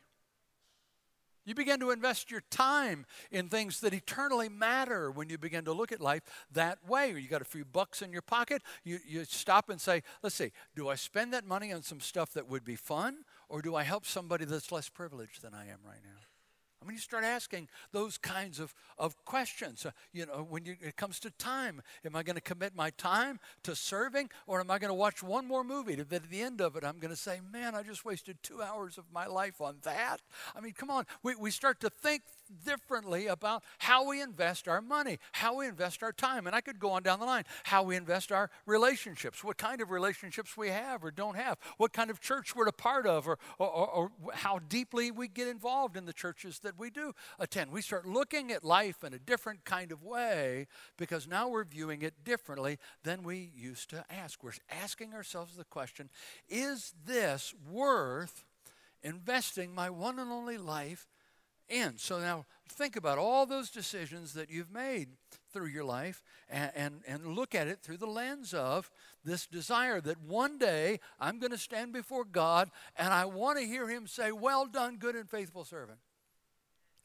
You 1.46 1.56
begin 1.56 1.80
to 1.80 1.90
invest 1.90 2.30
your 2.30 2.44
time 2.52 3.08
in 3.32 3.50
things 3.50 3.80
that 3.80 3.92
eternally 3.92 4.50
matter 4.50 5.10
when 5.10 5.30
you 5.30 5.38
begin 5.40 5.66
to 5.66 5.74
look 5.74 5.92
at 5.92 6.00
life 6.00 6.22
that 6.52 6.78
way. 6.88 7.10
You 7.10 7.28
got 7.28 7.42
a 7.42 7.46
few 7.46 7.66
bucks 7.66 8.04
in 8.04 8.14
your 8.14 8.22
pocket, 8.22 8.62
you, 8.84 9.00
you 9.08 9.26
stop 9.26 9.70
and 9.70 9.82
say, 9.82 10.04
let's 10.22 10.36
see, 10.36 10.52
do 10.76 10.90
I 10.90 10.96
spend 10.96 11.34
that 11.34 11.48
money 11.48 11.74
on 11.74 11.82
some 11.82 12.02
stuff 12.02 12.34
that 12.34 12.48
would 12.48 12.64
be 12.64 12.76
fun 12.76 13.26
or 13.50 13.62
do 13.62 13.76
I 13.76 13.84
help 13.84 14.06
somebody 14.06 14.46
that's 14.46 14.72
less 14.72 14.90
privileged 14.90 15.42
than 15.42 15.54
I 15.54 15.64
am 15.64 15.80
right 15.86 16.02
now? 16.04 16.20
I 16.82 16.86
mean, 16.86 16.96
you 16.96 17.02
start 17.02 17.26
asking 17.26 17.68
those 17.92 18.18
kinds 18.18 18.58
of, 18.58 18.74
of 18.98 19.14
questions. 19.26 19.86
Uh, 19.86 19.92
you 20.14 20.26
know, 20.26 20.48
when 20.50 20.64
you, 20.64 20.78
it 20.80 20.96
comes 20.96 21.20
to 21.22 21.32
time, 21.32 21.82
am 22.06 22.16
I 22.16 22.24
going 22.24 22.38
to 22.38 22.42
commit 22.42 22.74
my 22.74 22.90
time 22.92 23.40
to 23.64 23.76
serving 23.76 24.30
or 24.48 24.62
am 24.62 24.72
I 24.72 24.80
going 24.80 24.90
to 24.90 24.96
watch 24.96 25.22
one 25.22 25.46
more 25.46 25.66
movie 25.66 25.96
that 25.96 26.14
at 26.14 26.30
the 26.30 26.42
end 26.42 26.62
of 26.62 26.78
it 26.78 26.86
I'm 26.86 27.00
going 27.00 27.14
to 27.14 27.20
say, 27.20 27.42
man, 27.52 27.76
I 27.76 27.84
just 27.84 28.06
wasted 28.06 28.38
two 28.44 28.62
hours 28.62 28.98
of 28.98 29.04
my 29.14 29.26
life 29.26 29.60
on 29.60 29.78
that? 29.84 30.22
I 30.56 30.62
mean, 30.62 30.72
come 30.72 30.90
on. 30.90 31.06
We, 31.22 31.36
we 31.36 31.52
start 31.52 31.82
to 31.82 31.90
think 31.90 32.22
differently 32.64 33.28
about 33.28 33.64
how 33.78 34.08
we 34.08 34.22
invest 34.22 34.68
our 34.68 34.82
money, 34.82 35.20
how 35.34 35.58
we 35.58 35.68
invest 35.68 36.04
our 36.04 36.12
time. 36.12 36.48
And 36.48 36.56
I 36.56 36.62
could 36.62 36.80
go 36.80 36.92
on 36.92 37.04
down 37.04 37.20
the 37.20 37.26
line, 37.26 37.44
how 37.64 37.84
we 37.84 37.96
invest 37.96 38.32
our 38.32 38.50
relationships, 38.66 39.44
what 39.44 39.58
kind 39.58 39.82
of 39.82 39.92
relationships 39.92 40.58
we 40.58 40.70
have 40.70 41.04
or 41.04 41.12
don't 41.12 41.36
have, 41.36 41.58
what 41.78 41.94
kind 41.94 42.10
of 42.10 42.20
church 42.20 42.56
we're 42.56 42.68
a 42.68 42.74
part 42.74 43.06
of, 43.06 43.28
or, 43.28 43.38
or, 43.58 43.88
or 43.88 44.12
how 44.34 44.60
deeply 44.60 45.12
we 45.12 45.28
get 45.28 45.48
involved 45.48 45.96
in 45.96 46.06
the 46.06 46.14
churches 46.14 46.60
that 46.60 46.78
we 46.78 46.90
do 46.90 47.14
attend. 47.40 47.72
We 47.72 47.82
start 47.82 48.06
looking 48.06 48.52
at 48.52 48.64
life 48.64 49.04
in 49.04 49.14
a 49.14 49.20
different 49.20 49.66
kind 49.66 49.92
of 49.92 50.04
way 50.04 50.68
because 50.98 51.28
now 51.28 51.48
we're 51.48 51.64
viewing 51.64 52.02
it 52.02 52.24
differently 52.24 52.78
than 53.04 53.24
we 53.24 53.52
used 53.56 53.90
to 53.92 54.06
ask. 54.10 54.44
We're 54.44 54.52
asking 54.70 55.14
ourselves 55.14 55.56
the 55.56 55.64
question 55.64 56.10
is 56.48 56.94
this 57.06 57.54
worth 57.70 58.46
investing 59.04 59.74
my 59.74 59.90
one 59.90 60.20
and 60.20 60.32
only 60.32 60.58
life? 60.58 61.08
In. 61.70 61.98
So 61.98 62.20
now 62.20 62.46
think 62.68 62.96
about 62.96 63.18
all 63.18 63.46
those 63.46 63.70
decisions 63.70 64.34
that 64.34 64.50
you've 64.50 64.72
made 64.72 65.10
through 65.52 65.68
your 65.68 65.84
life 65.84 66.22
and, 66.50 66.72
and, 66.76 67.02
and 67.08 67.28
look 67.28 67.56
at 67.56 67.68
it 67.68 67.80
through 67.82 67.98
the 67.98 68.08
lens 68.08 68.54
of 68.54 68.90
this 69.24 69.48
desire 69.48 70.00
that 70.02 70.22
one 70.22 70.58
day 70.58 71.00
I'm 71.20 71.40
going 71.40 71.52
to 71.52 71.58
stand 71.58 71.94
before 71.94 72.24
God 72.24 72.70
and 72.96 73.14
I 73.14 73.26
want 73.26 73.58
to 73.60 73.66
hear 73.66 73.88
Him 73.88 74.08
say, 74.08 74.32
Well 74.32 74.66
done, 74.66 74.98
good 74.98 75.16
and 75.16 75.30
faithful 75.30 75.64
servant. 75.64 76.00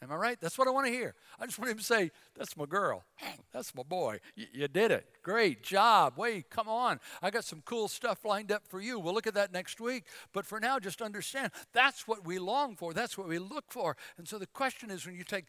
Am 0.03 0.13
I 0.13 0.17
right? 0.17 0.39
That's 0.41 0.59
what 0.59 0.69
I 0.69 0.71
want 0.71 0.87
to 0.87 0.93
hear. 0.93 1.15
I 1.41 1.47
just 1.47 1.59
want 1.59 1.71
him 1.71 1.79
to 1.79 1.85
say, 1.85 2.11
That's 2.37 2.57
my 2.57 2.67
girl. 2.67 3.05
That's 3.53 3.75
my 3.75 3.83
boy. 3.83 4.21
Y- 4.37 4.49
you 4.53 4.69
did 4.69 4.91
it. 4.91 5.07
Great 5.23 5.63
job. 5.63 6.15
Wait, 6.17 6.51
come 6.51 6.69
on. 6.69 7.01
I 7.23 7.31
got 7.31 7.45
some 7.45 7.63
cool 7.65 7.89
stuff 7.89 8.25
lined 8.25 8.53
up 8.53 8.67
for 8.67 8.81
you. 8.81 8.99
We'll 8.99 9.15
look 9.15 9.27
at 9.27 9.35
that 9.35 9.53
next 9.53 9.81
week. 9.81 10.05
But 10.33 10.45
for 10.45 10.61
now, 10.61 10.79
just 10.79 11.01
understand 11.01 11.53
that's 11.73 12.07
what 12.07 12.27
we 12.27 12.39
long 12.39 12.77
for. 12.77 12.93
That's 12.93 13.17
what 13.17 13.29
we 13.29 13.39
look 13.39 13.67
for. 13.71 13.97
And 14.19 14.29
so 14.29 14.39
the 14.39 14.47
question 14.49 14.91
is 14.91 15.07
when 15.07 15.15
you 15.15 15.25
take 15.25 15.47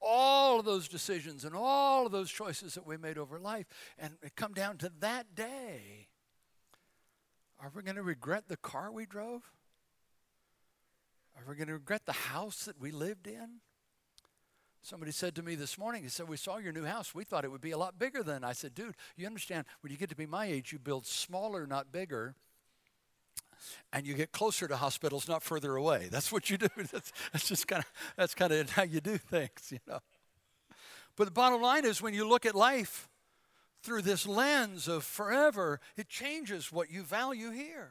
all 0.00 0.60
of 0.60 0.64
those 0.64 0.86
decisions 0.86 1.44
and 1.44 1.54
all 1.56 2.06
of 2.06 2.12
those 2.12 2.30
choices 2.30 2.74
that 2.74 2.86
we 2.86 2.96
made 2.96 3.18
over 3.18 3.40
life 3.40 3.66
and 3.98 4.14
it 4.22 4.36
come 4.36 4.52
down 4.52 4.76
to 4.78 4.92
that 5.00 5.34
day, 5.34 6.08
are 7.60 7.72
we 7.74 7.82
going 7.82 7.96
to 7.96 8.02
regret 8.02 8.44
the 8.48 8.56
car 8.56 8.92
we 8.92 9.06
drove? 9.06 9.50
Are 11.36 11.44
we 11.48 11.56
going 11.56 11.68
to 11.68 11.74
regret 11.74 12.06
the 12.06 12.12
house 12.12 12.64
that 12.64 12.80
we 12.80 12.90
lived 12.90 13.26
in? 13.26 13.60
Somebody 14.88 15.12
said 15.12 15.34
to 15.34 15.42
me 15.42 15.54
this 15.54 15.76
morning, 15.76 16.02
he 16.02 16.08
said, 16.08 16.30
We 16.30 16.38
saw 16.38 16.56
your 16.56 16.72
new 16.72 16.86
house. 16.86 17.14
We 17.14 17.22
thought 17.22 17.44
it 17.44 17.50
would 17.50 17.60
be 17.60 17.72
a 17.72 17.76
lot 17.76 17.98
bigger 17.98 18.22
than. 18.22 18.42
I 18.42 18.54
said, 18.54 18.74
Dude, 18.74 18.94
you 19.18 19.26
understand, 19.26 19.66
when 19.82 19.92
you 19.92 19.98
get 19.98 20.08
to 20.08 20.16
be 20.16 20.24
my 20.24 20.46
age, 20.46 20.72
you 20.72 20.78
build 20.78 21.04
smaller, 21.04 21.66
not 21.66 21.92
bigger. 21.92 22.34
And 23.92 24.06
you 24.06 24.14
get 24.14 24.32
closer 24.32 24.66
to 24.66 24.78
hospitals, 24.78 25.28
not 25.28 25.42
further 25.42 25.76
away. 25.76 26.08
That's 26.10 26.32
what 26.32 26.48
you 26.48 26.56
do. 26.56 26.68
That's, 26.90 27.12
that's 27.34 27.46
just 27.46 27.68
kind 27.68 27.80
of 27.80 27.92
that's 28.16 28.34
kind 28.34 28.50
of 28.50 28.70
how 28.70 28.84
you 28.84 29.02
do 29.02 29.18
things, 29.18 29.70
you 29.70 29.78
know. 29.86 29.98
But 31.16 31.26
the 31.26 31.32
bottom 31.32 31.60
line 31.60 31.84
is 31.84 32.00
when 32.00 32.14
you 32.14 32.26
look 32.26 32.46
at 32.46 32.54
life 32.54 33.10
through 33.82 34.02
this 34.02 34.26
lens 34.26 34.88
of 34.88 35.04
forever, 35.04 35.80
it 35.98 36.08
changes 36.08 36.72
what 36.72 36.90
you 36.90 37.02
value 37.02 37.50
here. 37.50 37.90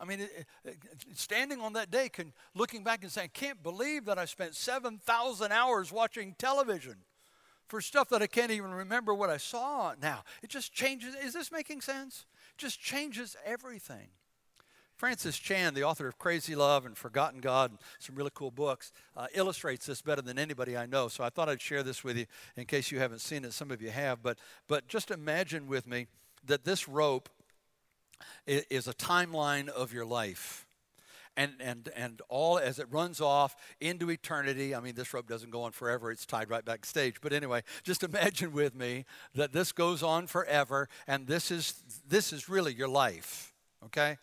I 0.00 0.06
mean, 0.06 0.20
it, 0.20 0.46
it, 0.64 0.76
standing 1.14 1.60
on 1.60 1.74
that 1.74 1.90
day, 1.90 2.08
can, 2.08 2.32
looking 2.54 2.82
back 2.82 3.02
and 3.02 3.12
saying, 3.12 3.30
can't 3.34 3.62
believe 3.62 4.06
that 4.06 4.18
I 4.18 4.24
spent 4.24 4.54
7,000 4.54 5.52
hours 5.52 5.92
watching 5.92 6.34
television 6.38 6.96
for 7.68 7.80
stuff 7.80 8.08
that 8.08 8.22
I 8.22 8.26
can't 8.26 8.50
even 8.50 8.72
remember 8.72 9.14
what 9.14 9.30
I 9.30 9.36
saw 9.36 9.94
now. 10.00 10.24
It 10.42 10.50
just 10.50 10.72
changes. 10.72 11.14
Is 11.14 11.34
this 11.34 11.52
making 11.52 11.82
sense? 11.82 12.26
It 12.54 12.58
just 12.58 12.80
changes 12.80 13.36
everything. 13.44 14.08
Francis 14.96 15.38
Chan, 15.38 15.72
the 15.72 15.84
author 15.84 16.06
of 16.08 16.18
Crazy 16.18 16.54
Love 16.54 16.84
and 16.84 16.94
Forgotten 16.96 17.40
God, 17.40 17.70
and 17.70 17.78
some 17.98 18.16
really 18.16 18.32
cool 18.34 18.50
books, 18.50 18.92
uh, 19.16 19.28
illustrates 19.32 19.86
this 19.86 20.02
better 20.02 20.20
than 20.20 20.38
anybody 20.38 20.76
I 20.76 20.84
know. 20.84 21.08
So 21.08 21.24
I 21.24 21.30
thought 21.30 21.48
I'd 21.48 21.60
share 21.60 21.82
this 21.82 22.04
with 22.04 22.18
you 22.18 22.26
in 22.56 22.66
case 22.66 22.90
you 22.90 22.98
haven't 22.98 23.20
seen 23.20 23.44
it. 23.44 23.54
Some 23.54 23.70
of 23.70 23.80
you 23.80 23.88
have, 23.90 24.22
but 24.22 24.38
but 24.68 24.88
just 24.88 25.10
imagine 25.10 25.68
with 25.68 25.86
me 25.86 26.06
that 26.44 26.64
this 26.64 26.86
rope 26.86 27.30
is 28.46 28.88
a 28.88 28.94
timeline 28.94 29.68
of 29.68 29.92
your 29.92 30.04
life 30.04 30.66
and, 31.36 31.52
and, 31.60 31.88
and 31.96 32.20
all 32.28 32.58
as 32.58 32.78
it 32.78 32.86
runs 32.90 33.20
off 33.20 33.56
into 33.80 34.10
eternity. 34.10 34.74
I 34.74 34.80
mean, 34.80 34.94
this 34.94 35.14
rope 35.14 35.26
doesn't 35.26 35.50
go 35.50 35.62
on 35.62 35.72
forever, 35.72 36.10
it's 36.10 36.26
tied 36.26 36.50
right 36.50 36.64
backstage. 36.64 37.20
But 37.20 37.32
anyway, 37.32 37.62
just 37.82 38.02
imagine 38.04 38.52
with 38.52 38.74
me 38.74 39.04
that 39.34 39.52
this 39.52 39.72
goes 39.72 40.02
on 40.02 40.26
forever, 40.26 40.88
and 41.06 41.26
this 41.26 41.50
is, 41.50 41.82
this 42.06 42.32
is 42.32 42.48
really 42.48 42.74
your 42.74 42.88
life, 42.88 43.54
okay? 43.86 44.18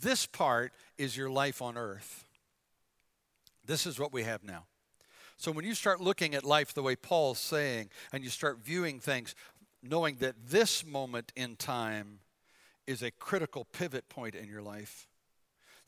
This 0.00 0.26
part 0.26 0.72
is 0.98 1.16
your 1.16 1.30
life 1.30 1.60
on 1.60 1.76
earth. 1.76 2.24
This 3.66 3.86
is 3.86 3.98
what 3.98 4.12
we 4.12 4.22
have 4.24 4.44
now. 4.44 4.64
So 5.36 5.50
when 5.52 5.64
you 5.64 5.74
start 5.74 6.00
looking 6.00 6.34
at 6.34 6.44
life 6.44 6.74
the 6.74 6.82
way 6.82 6.96
Paul's 6.96 7.38
saying, 7.38 7.90
and 8.12 8.24
you 8.24 8.30
start 8.30 8.60
viewing 8.64 9.00
things, 9.00 9.34
knowing 9.82 10.16
that 10.20 10.36
this 10.48 10.86
moment 10.86 11.32
in 11.36 11.56
time 11.56 12.20
is 12.86 13.02
a 13.02 13.10
critical 13.10 13.64
pivot 13.64 14.08
point 14.08 14.34
in 14.34 14.48
your 14.48 14.62
life, 14.62 15.08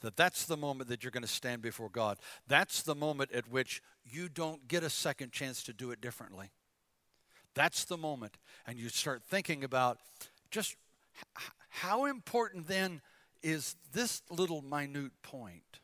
that 0.01 0.17
that's 0.17 0.45
the 0.45 0.57
moment 0.57 0.89
that 0.91 1.03
you're 1.03 1.11
going 1.11 1.23
to 1.23 1.29
stand 1.29 1.63
before 1.63 1.89
God. 1.89 2.19
That's 2.47 2.83
the 2.83 2.95
moment 2.95 3.33
at 3.33 3.49
which 3.51 3.83
you 4.05 4.29
don't 4.29 4.69
get 4.69 4.83
a 4.83 4.91
second 4.91 5.33
chance 5.33 5.63
to 5.65 5.73
do 5.73 5.91
it 5.91 6.01
differently. 6.01 6.51
That's 7.55 7.85
the 7.85 7.97
moment. 7.97 8.37
And 8.67 8.79
you 8.79 8.89
start 8.89 9.23
thinking 9.23 9.65
about 9.65 9.99
just 10.51 10.77
how 11.71 12.05
important 12.05 12.69
then 12.69 13.01
is 13.43 13.77
this 13.93 14.23
little 14.31 14.63
minute 14.63 15.13
point 15.23 15.81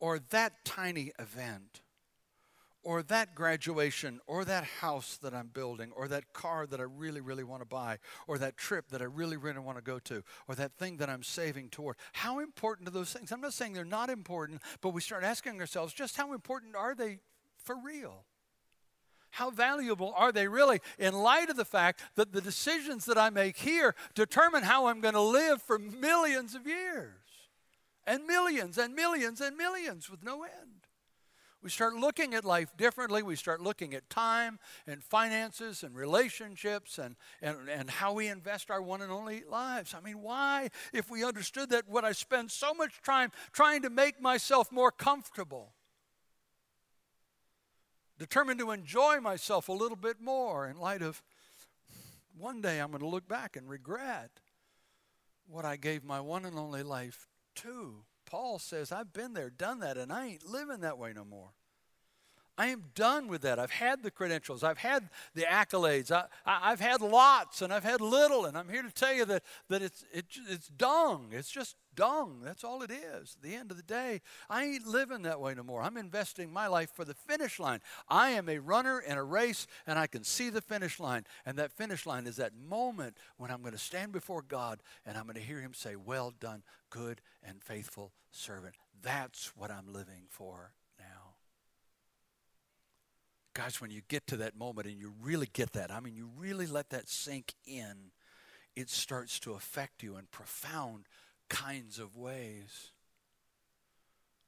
or 0.00 0.20
that 0.30 0.64
tiny 0.64 1.12
event 1.18 1.80
or 2.84 3.02
that 3.02 3.34
graduation, 3.34 4.20
or 4.26 4.44
that 4.44 4.64
house 4.64 5.18
that 5.22 5.34
I'm 5.34 5.48
building, 5.48 5.90
or 5.94 6.08
that 6.08 6.32
car 6.32 6.66
that 6.66 6.80
I 6.80 6.84
really, 6.84 7.20
really 7.20 7.44
want 7.44 7.60
to 7.60 7.66
buy, 7.66 7.98
or 8.26 8.38
that 8.38 8.56
trip 8.56 8.88
that 8.90 9.02
I 9.02 9.06
really, 9.06 9.36
really 9.36 9.58
want 9.58 9.78
to 9.78 9.82
go 9.82 9.98
to, 9.98 10.22
or 10.46 10.54
that 10.54 10.72
thing 10.78 10.96
that 10.98 11.10
I'm 11.10 11.22
saving 11.22 11.70
toward. 11.70 11.96
How 12.12 12.38
important 12.38 12.88
are 12.88 12.92
those 12.92 13.12
things? 13.12 13.32
I'm 13.32 13.40
not 13.40 13.52
saying 13.52 13.72
they're 13.72 13.84
not 13.84 14.10
important, 14.10 14.62
but 14.80 14.90
we 14.90 15.00
start 15.00 15.24
asking 15.24 15.60
ourselves 15.60 15.92
just 15.92 16.16
how 16.16 16.32
important 16.32 16.76
are 16.76 16.94
they 16.94 17.18
for 17.68 17.76
real? 17.76 18.24
How 19.30 19.50
valuable 19.50 20.14
are 20.16 20.32
they 20.32 20.48
really 20.48 20.80
in 20.98 21.12
light 21.14 21.50
of 21.50 21.56
the 21.56 21.64
fact 21.64 22.02
that 22.14 22.32
the 22.32 22.40
decisions 22.40 23.04
that 23.04 23.18
I 23.18 23.28
make 23.30 23.58
here 23.58 23.94
determine 24.14 24.62
how 24.62 24.86
I'm 24.86 25.00
going 25.00 25.14
to 25.14 25.20
live 25.20 25.60
for 25.60 25.78
millions 25.78 26.54
of 26.54 26.66
years? 26.66 27.14
And 28.06 28.24
millions 28.24 28.78
and 28.78 28.94
millions 28.94 29.42
and 29.42 29.54
millions 29.56 30.08
with 30.08 30.22
no 30.22 30.44
end. 30.44 30.77
We 31.60 31.70
start 31.70 31.94
looking 31.94 32.34
at 32.34 32.44
life 32.44 32.76
differently. 32.76 33.22
We 33.22 33.34
start 33.34 33.60
looking 33.60 33.92
at 33.92 34.08
time 34.08 34.60
and 34.86 35.02
finances 35.02 35.82
and 35.82 35.96
relationships 35.96 36.98
and, 36.98 37.16
and, 37.42 37.68
and 37.68 37.90
how 37.90 38.12
we 38.12 38.28
invest 38.28 38.70
our 38.70 38.80
one 38.80 39.02
and 39.02 39.10
only 39.10 39.42
lives. 39.48 39.92
I 39.92 40.00
mean, 40.00 40.22
why, 40.22 40.68
if 40.92 41.10
we 41.10 41.24
understood 41.24 41.70
that, 41.70 41.88
would 41.88 42.04
I 42.04 42.12
spend 42.12 42.52
so 42.52 42.72
much 42.74 43.02
time 43.02 43.32
trying 43.52 43.82
to 43.82 43.90
make 43.90 44.20
myself 44.20 44.70
more 44.70 44.92
comfortable? 44.92 45.72
Determined 48.18 48.60
to 48.60 48.70
enjoy 48.70 49.18
myself 49.20 49.68
a 49.68 49.72
little 49.72 49.96
bit 49.96 50.20
more 50.20 50.68
in 50.68 50.78
light 50.78 51.02
of 51.02 51.22
one 52.36 52.60
day 52.60 52.78
I'm 52.78 52.90
going 52.90 53.00
to 53.00 53.08
look 53.08 53.26
back 53.26 53.56
and 53.56 53.68
regret 53.68 54.30
what 55.48 55.64
I 55.64 55.76
gave 55.76 56.04
my 56.04 56.20
one 56.20 56.44
and 56.44 56.56
only 56.56 56.84
life 56.84 57.26
to. 57.56 58.04
Paul 58.30 58.58
says, 58.58 58.92
I've 58.92 59.12
been 59.12 59.32
there, 59.32 59.50
done 59.50 59.80
that, 59.80 59.96
and 59.96 60.12
I 60.12 60.26
ain't 60.26 60.46
living 60.46 60.80
that 60.80 60.98
way 60.98 61.12
no 61.14 61.24
more. 61.24 61.52
I 62.58 62.66
am 62.66 62.86
done 62.96 63.28
with 63.28 63.42
that. 63.42 63.60
I've 63.60 63.70
had 63.70 64.02
the 64.02 64.10
credentials. 64.10 64.64
I've 64.64 64.78
had 64.78 65.08
the 65.34 65.42
accolades. 65.42 66.10
I, 66.10 66.26
have 66.70 66.80
had 66.80 67.00
lots 67.00 67.62
and 67.62 67.72
I've 67.72 67.84
had 67.84 68.00
little. 68.00 68.46
And 68.46 68.58
I'm 68.58 68.68
here 68.68 68.82
to 68.82 68.90
tell 68.90 69.14
you 69.14 69.24
that, 69.26 69.44
that 69.68 69.80
it's, 69.80 70.04
it, 70.12 70.26
it's 70.48 70.66
dung. 70.66 71.28
It's 71.30 71.50
just 71.50 71.76
dung. 71.98 72.38
That's 72.44 72.62
all 72.62 72.82
it 72.82 72.92
is. 72.92 73.36
At 73.36 73.42
the 73.42 73.56
end 73.56 73.72
of 73.72 73.76
the 73.76 73.82
day, 73.82 74.20
I 74.48 74.64
ain't 74.64 74.86
living 74.86 75.22
that 75.22 75.40
way 75.40 75.52
no 75.54 75.64
more. 75.64 75.82
I'm 75.82 75.96
investing 75.96 76.52
my 76.52 76.68
life 76.68 76.90
for 76.94 77.04
the 77.04 77.12
finish 77.12 77.58
line. 77.58 77.80
I 78.08 78.30
am 78.30 78.48
a 78.48 78.60
runner 78.60 79.00
in 79.00 79.18
a 79.18 79.24
race 79.24 79.66
and 79.84 79.98
I 79.98 80.06
can 80.06 80.22
see 80.22 80.48
the 80.48 80.60
finish 80.60 81.00
line. 81.00 81.24
And 81.44 81.58
that 81.58 81.72
finish 81.72 82.06
line 82.06 82.28
is 82.28 82.36
that 82.36 82.52
moment 82.56 83.16
when 83.36 83.50
I'm 83.50 83.62
going 83.62 83.72
to 83.72 83.78
stand 83.78 84.12
before 84.12 84.42
God 84.42 84.80
and 85.04 85.18
I'm 85.18 85.24
going 85.24 85.34
to 85.34 85.42
hear 85.42 85.60
Him 85.60 85.74
say, 85.74 85.96
Well 85.96 86.32
done, 86.38 86.62
good 86.88 87.20
and 87.42 87.60
faithful 87.60 88.12
servant. 88.30 88.76
That's 89.02 89.56
what 89.56 89.72
I'm 89.72 89.92
living 89.92 90.26
for 90.28 90.72
now. 91.00 91.34
Guys, 93.54 93.80
when 93.80 93.90
you 93.90 94.02
get 94.06 94.28
to 94.28 94.36
that 94.36 94.56
moment 94.56 94.86
and 94.86 94.96
you 94.96 95.14
really 95.20 95.48
get 95.52 95.72
that, 95.72 95.90
I 95.90 95.98
mean, 95.98 96.14
you 96.14 96.30
really 96.38 96.68
let 96.68 96.90
that 96.90 97.08
sink 97.08 97.54
in, 97.66 98.12
it 98.76 98.88
starts 98.88 99.40
to 99.40 99.54
affect 99.54 100.04
you 100.04 100.16
in 100.16 100.26
profound 100.30 101.06
kinds 101.48 101.98
of 101.98 102.16
ways. 102.16 102.92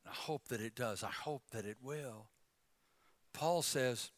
I 0.07 0.13
hope 0.13 0.49
that 0.49 0.61
it 0.61 0.75
does. 0.75 1.05
I 1.05 1.11
hope 1.11 1.43
that 1.53 1.65
it 1.65 1.77
will. 1.83 2.27
Paul 3.33 3.63
says, 3.63 4.11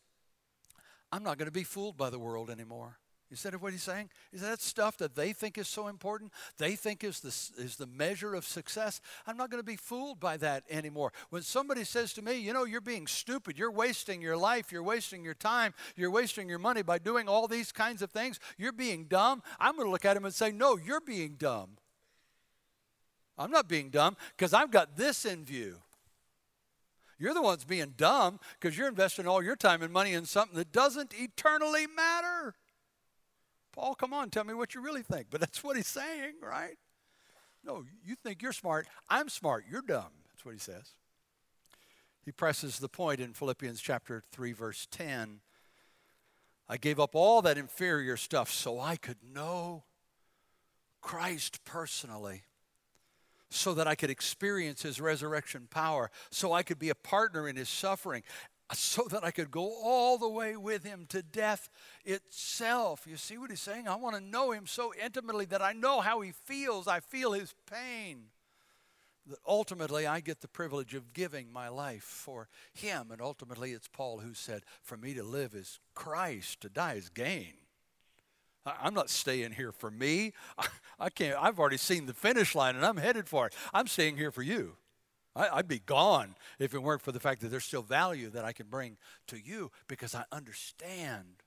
I'm 1.11 1.23
not 1.23 1.39
going 1.39 1.47
to 1.47 1.53
be 1.53 1.65
fooled 1.65 1.97
by 1.97 2.11
the 2.11 2.19
world 2.19 2.51
anymore. 2.51 2.99
Instead 3.31 3.55
of 3.55 3.63
what 3.63 3.73
he's 3.73 3.83
saying, 3.83 4.11
is 4.31 4.43
that 4.43 4.61
stuff 4.61 4.99
that 4.99 5.15
they 5.15 5.33
think 5.33 5.57
is 5.57 5.67
so 5.67 5.89
important, 5.89 6.31
they 6.59 6.77
think 6.77 7.03
is 7.03 7.21
the, 7.21 7.63
is 7.63 7.77
the 7.77 7.87
measure 7.87 8.35
of 8.35 8.45
success. 8.45 9.01
I'm 9.27 9.39
not 9.39 9.49
going 9.49 9.63
to 9.63 9.67
be 9.67 9.77
fooled 9.77 10.21
by 10.21 10.37
that 10.37 10.65
anymore. 10.69 11.15
When 11.31 11.41
somebody 11.41 11.85
says 11.85 12.13
to 12.15 12.23
me, 12.23 12.35
you 12.39 12.53
know, 12.53 12.65
you're 12.65 12.83
being 12.83 13.07
stupid, 13.07 13.59
you're 13.59 13.71
wasting 13.71 14.21
your 14.21 14.37
life, 14.37 14.71
you're 14.71 14.83
wasting 14.83 15.25
your 15.25 15.33
time, 15.33 15.73
you're 15.97 16.11
wasting 16.11 16.47
your 16.47 16.59
money 16.59 16.83
by 16.83 16.99
doing 16.99 17.27
all 17.27 17.49
these 17.49 17.73
kinds 17.73 18.03
of 18.03 18.11
things, 18.11 18.39
you're 18.59 18.71
being 18.71 19.07
dumb, 19.07 19.43
I'm 19.59 19.77
going 19.77 19.87
to 19.87 19.93
look 19.93 20.05
at 20.05 20.15
him 20.15 20.27
and 20.27 20.35
say, 20.35 20.53
no, 20.53 20.77
you're 20.77 21.01
being 21.01 21.37
dumb. 21.39 21.79
I'm 23.39 23.51
not 23.51 23.69
being 23.69 23.91
dumb 23.91 24.17
because 24.37 24.53
I've 24.53 24.71
got 24.71 24.97
this 24.97 25.25
in 25.25 25.45
view. 25.45 25.79
You're 27.19 27.35
the 27.35 27.43
ones 27.43 27.65
being 27.65 27.95
dumb 27.97 28.41
because 28.61 28.77
you're 28.77 28.89
investing 28.89 29.29
all 29.29 29.43
your 29.43 29.57
time 29.57 29.83
and 29.83 29.93
money 29.93 30.13
in 30.13 30.25
something 30.25 30.57
that 30.59 30.73
doesn't 30.73 31.15
eternally 31.15 31.87
matter. 31.87 32.55
Paul, 33.73 33.95
come 33.95 34.13
on, 34.13 34.29
tell 34.31 34.45
me 34.45 34.55
what 34.55 34.75
you 34.75 34.81
really 34.81 35.03
think. 35.03 35.29
But 35.31 35.41
that's 35.41 35.63
what 35.63 35.77
he's 35.77 35.87
saying, 35.87 36.35
right? 36.43 36.77
No, 37.65 37.85
you 38.05 38.17
think 38.17 38.43
you're 38.43 38.53
smart. 38.53 38.87
I'm 39.09 39.29
smart. 39.29 39.65
You're 39.71 39.83
dumb. 39.83 40.11
That's 40.31 40.45
what 40.45 40.53
he 40.53 40.61
says. 40.61 40.95
He 42.25 42.33
presses 42.33 42.79
the 42.79 42.89
point 42.89 43.21
in 43.21 43.33
Philippians 43.33 43.81
chapter 43.81 44.23
3, 44.33 44.53
verse 44.53 44.87
10. 44.91 45.41
I 46.69 46.77
gave 46.77 47.01
up 47.01 47.15
all 47.15 47.43
that 47.43 47.59
inferior 47.59 48.17
stuff 48.17 48.51
so 48.51 48.81
I 48.81 48.97
could 48.97 49.19
know 49.23 49.85
Christ 51.01 51.65
personally, 51.65 52.43
so 53.55 53.75
that 53.75 53.87
I 53.87 53.95
could 53.95 54.11
experience 54.11 54.83
his 54.83 55.01
resurrection 55.01 55.69
power, 55.71 56.11
so 56.31 56.53
I 56.53 56.63
could 56.63 56.79
be 56.79 56.89
a 56.89 56.95
partner 56.95 57.49
in 57.49 57.57
his 57.57 57.69
suffering, 57.69 58.23
so 58.73 59.05
that 59.11 59.25
I 59.25 59.31
could 59.31 59.51
go 59.51 59.75
all 59.83 60.19
the 60.19 60.29
way 60.29 60.57
with 60.57 60.85
him 60.85 61.07
to 61.11 61.23
death 61.23 61.69
itself. 62.05 63.07
You 63.07 63.17
see 63.17 63.39
what 63.39 63.51
he's 63.51 63.61
saying? 63.61 63.89
I 63.89 63.97
want 63.97 64.17
to 64.17 64.23
know 64.23 64.53
him 64.53 64.67
so 64.67 64.93
intimately 65.03 65.45
that 65.47 65.63
I 65.63 65.73
know 65.73 66.01
how 66.01 66.21
he 66.21 66.33
feels. 66.33 66.89
I 66.89 67.01
feel 67.01 67.33
his 67.33 67.55
pain. 67.71 68.25
That 69.27 69.39
ultimately 69.47 70.07
I 70.07 70.21
get 70.21 70.41
the 70.41 70.49
privilege 70.49 70.95
of 70.95 71.13
giving 71.13 71.53
my 71.53 71.69
life 71.69 72.03
for 72.03 72.49
him. 72.73 73.11
And 73.13 73.21
ultimately 73.21 73.73
it's 73.73 73.89
Paul 73.89 74.19
who 74.19 74.35
said, 74.35 74.63
For 74.83 74.97
me 74.97 75.15
to 75.15 75.23
live 75.23 75.55
is 75.55 75.79
Christ, 75.95 76.63
to 76.63 76.69
die 76.69 76.95
is 76.95 77.09
gain. 77.09 77.53
I'm 78.65 78.95
not 78.95 79.11
staying 79.11 79.53
here 79.53 79.73
for 79.73 79.91
me. 79.91 80.33
I 81.01 81.11
can't. 81.11 81.37
I've 81.41 81.59
already 81.59 81.77
seen 81.77 82.07
the 82.07 82.15
finish 82.15 82.55
line 82.55 82.77
and 82.77 82.85
I'm 82.85 82.97
headed 82.97 83.29
for 83.29 83.47
it. 83.47 83.55
I'm 83.75 83.87
staying 83.87 84.17
here 84.17 84.31
for 84.31 84.43
you. 84.43 84.77
I, 85.35 85.57
would 85.57 85.69
be 85.69 85.79
gone 85.79 86.37
if 86.59 86.75
it 86.75 86.83
weren't 86.83 87.01
for 87.01 87.13
the 87.13 87.21
fact 87.21 87.41
that 87.41 87.49
there's 87.49 87.65
still 87.65 87.83
value 87.83 88.29
that 88.31 88.45
I 88.45 88.53
can 88.53 88.67
bring 88.67 88.99
to 89.29 89.39
you 89.39 89.71
because 89.89 90.15
I 90.15 90.25
understand 90.31 91.43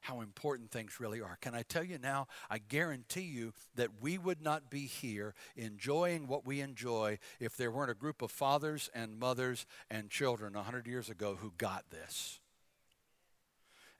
how 0.00 0.20
important 0.20 0.70
things 0.70 1.00
really 1.00 1.20
are. 1.20 1.38
Can 1.40 1.54
I 1.54 1.62
tell 1.62 1.82
you 1.82 1.98
now? 1.98 2.28
I 2.48 2.58
guarantee 2.58 3.22
you 3.22 3.54
that 3.74 3.88
we 4.00 4.18
would 4.18 4.40
not 4.40 4.70
be 4.70 4.86
here 4.86 5.34
enjoying 5.56 6.28
what 6.28 6.46
we 6.46 6.60
enjoy 6.60 7.18
if 7.40 7.56
there 7.56 7.72
weren't 7.72 7.90
a 7.90 7.94
group 7.94 8.22
of 8.22 8.30
fathers 8.30 8.88
and 8.94 9.18
mothers 9.18 9.66
and 9.90 10.10
children 10.10 10.52
100 10.52 10.86
years 10.86 11.08
ago 11.08 11.36
who 11.40 11.52
got 11.58 11.90
this. 11.90 12.38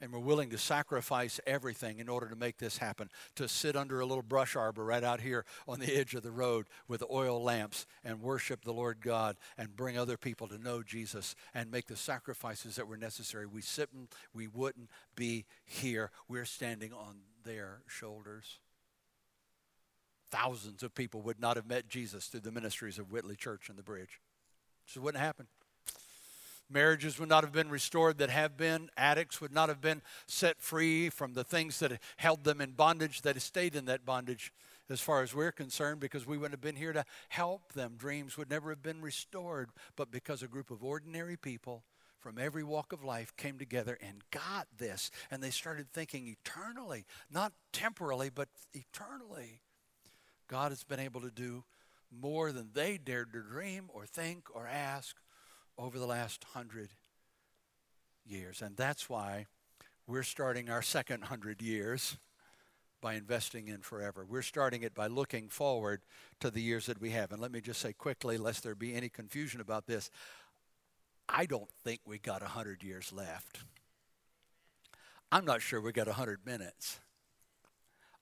And 0.00 0.12
we're 0.12 0.18
willing 0.18 0.50
to 0.50 0.58
sacrifice 0.58 1.40
everything 1.46 1.98
in 1.98 2.08
order 2.08 2.28
to 2.28 2.36
make 2.36 2.58
this 2.58 2.78
happen. 2.78 3.08
To 3.36 3.48
sit 3.48 3.76
under 3.76 4.00
a 4.00 4.06
little 4.06 4.22
brush 4.22 4.56
arbor 4.56 4.84
right 4.84 5.04
out 5.04 5.20
here 5.20 5.44
on 5.66 5.80
the 5.80 5.96
edge 5.96 6.14
of 6.14 6.22
the 6.22 6.30
road 6.30 6.66
with 6.88 7.02
oil 7.10 7.42
lamps 7.42 7.86
and 8.04 8.20
worship 8.20 8.64
the 8.64 8.72
Lord 8.72 8.98
God 9.00 9.36
and 9.56 9.76
bring 9.76 9.96
other 9.96 10.16
people 10.16 10.48
to 10.48 10.58
know 10.58 10.82
Jesus 10.82 11.34
and 11.54 11.70
make 11.70 11.86
the 11.86 11.96
sacrifices 11.96 12.76
that 12.76 12.88
were 12.88 12.96
necessary. 12.96 13.46
We 13.46 13.62
sit 13.62 13.88
we 14.34 14.46
wouldn't 14.48 14.90
be 15.14 15.46
here. 15.64 16.10
We're 16.28 16.44
standing 16.44 16.92
on 16.92 17.16
their 17.44 17.82
shoulders. 17.86 18.58
Thousands 20.30 20.82
of 20.82 20.94
people 20.94 21.22
would 21.22 21.40
not 21.40 21.56
have 21.56 21.66
met 21.66 21.88
Jesus 21.88 22.26
through 22.26 22.40
the 22.40 22.52
ministries 22.52 22.98
of 22.98 23.12
Whitley 23.12 23.36
Church 23.36 23.68
and 23.68 23.78
the 23.78 23.82
bridge. 23.82 24.20
It 24.94 24.98
wouldn't 25.00 25.22
happen. 25.22 25.46
Marriages 26.68 27.18
would 27.18 27.28
not 27.28 27.44
have 27.44 27.52
been 27.52 27.70
restored 27.70 28.18
that 28.18 28.30
have 28.30 28.56
been. 28.56 28.90
Addicts 28.96 29.40
would 29.40 29.52
not 29.52 29.68
have 29.68 29.80
been 29.80 30.02
set 30.26 30.60
free 30.60 31.08
from 31.08 31.34
the 31.34 31.44
things 31.44 31.78
that 31.78 32.00
held 32.16 32.44
them 32.44 32.60
in 32.60 32.72
bondage, 32.72 33.22
that 33.22 33.40
stayed 33.40 33.76
in 33.76 33.84
that 33.84 34.04
bondage 34.04 34.52
as 34.90 35.00
far 35.00 35.22
as 35.22 35.34
we're 35.34 35.52
concerned, 35.52 36.00
because 36.00 36.26
we 36.26 36.36
wouldn't 36.36 36.54
have 36.54 36.60
been 36.60 36.76
here 36.76 36.92
to 36.92 37.04
help 37.28 37.72
them. 37.72 37.94
Dreams 37.96 38.36
would 38.36 38.50
never 38.50 38.70
have 38.70 38.82
been 38.82 39.00
restored, 39.00 39.70
but 39.96 40.10
because 40.10 40.42
a 40.42 40.48
group 40.48 40.70
of 40.70 40.82
ordinary 40.82 41.36
people 41.36 41.84
from 42.18 42.38
every 42.38 42.64
walk 42.64 42.92
of 42.92 43.04
life 43.04 43.36
came 43.36 43.58
together 43.58 43.96
and 44.00 44.24
got 44.32 44.66
this, 44.76 45.12
and 45.30 45.42
they 45.42 45.50
started 45.50 45.92
thinking 45.92 46.26
eternally, 46.26 47.04
not 47.30 47.52
temporally, 47.72 48.30
but 48.32 48.48
eternally. 48.74 49.60
God 50.48 50.72
has 50.72 50.82
been 50.82 51.00
able 51.00 51.20
to 51.20 51.30
do 51.30 51.64
more 52.10 52.50
than 52.50 52.70
they 52.72 52.98
dared 52.98 53.32
to 53.32 53.42
dream 53.42 53.90
or 53.92 54.06
think 54.06 54.46
or 54.54 54.66
ask 54.66 55.16
over 55.78 55.98
the 55.98 56.06
last 56.06 56.44
hundred 56.52 56.90
years. 58.24 58.62
And 58.62 58.76
that's 58.76 59.08
why 59.08 59.46
we're 60.06 60.22
starting 60.22 60.70
our 60.70 60.82
second 60.82 61.24
hundred 61.24 61.62
years 61.62 62.16
by 63.00 63.14
investing 63.14 63.68
in 63.68 63.80
forever. 63.80 64.24
We're 64.28 64.42
starting 64.42 64.82
it 64.82 64.94
by 64.94 65.06
looking 65.06 65.48
forward 65.48 66.00
to 66.40 66.50
the 66.50 66.60
years 66.60 66.86
that 66.86 67.00
we 67.00 67.10
have. 67.10 67.32
And 67.32 67.40
let 67.40 67.52
me 67.52 67.60
just 67.60 67.80
say 67.80 67.92
quickly, 67.92 68.38
lest 68.38 68.62
there 68.62 68.74
be 68.74 68.94
any 68.94 69.08
confusion 69.08 69.60
about 69.60 69.86
this, 69.86 70.10
I 71.28 71.46
don't 71.46 71.70
think 71.84 72.00
we 72.06 72.18
got 72.18 72.40
100 72.40 72.82
years 72.82 73.12
left. 73.12 73.60
I'm 75.30 75.44
not 75.44 75.60
sure 75.60 75.80
we 75.80 75.92
got 75.92 76.06
100 76.06 76.46
minutes. 76.46 77.00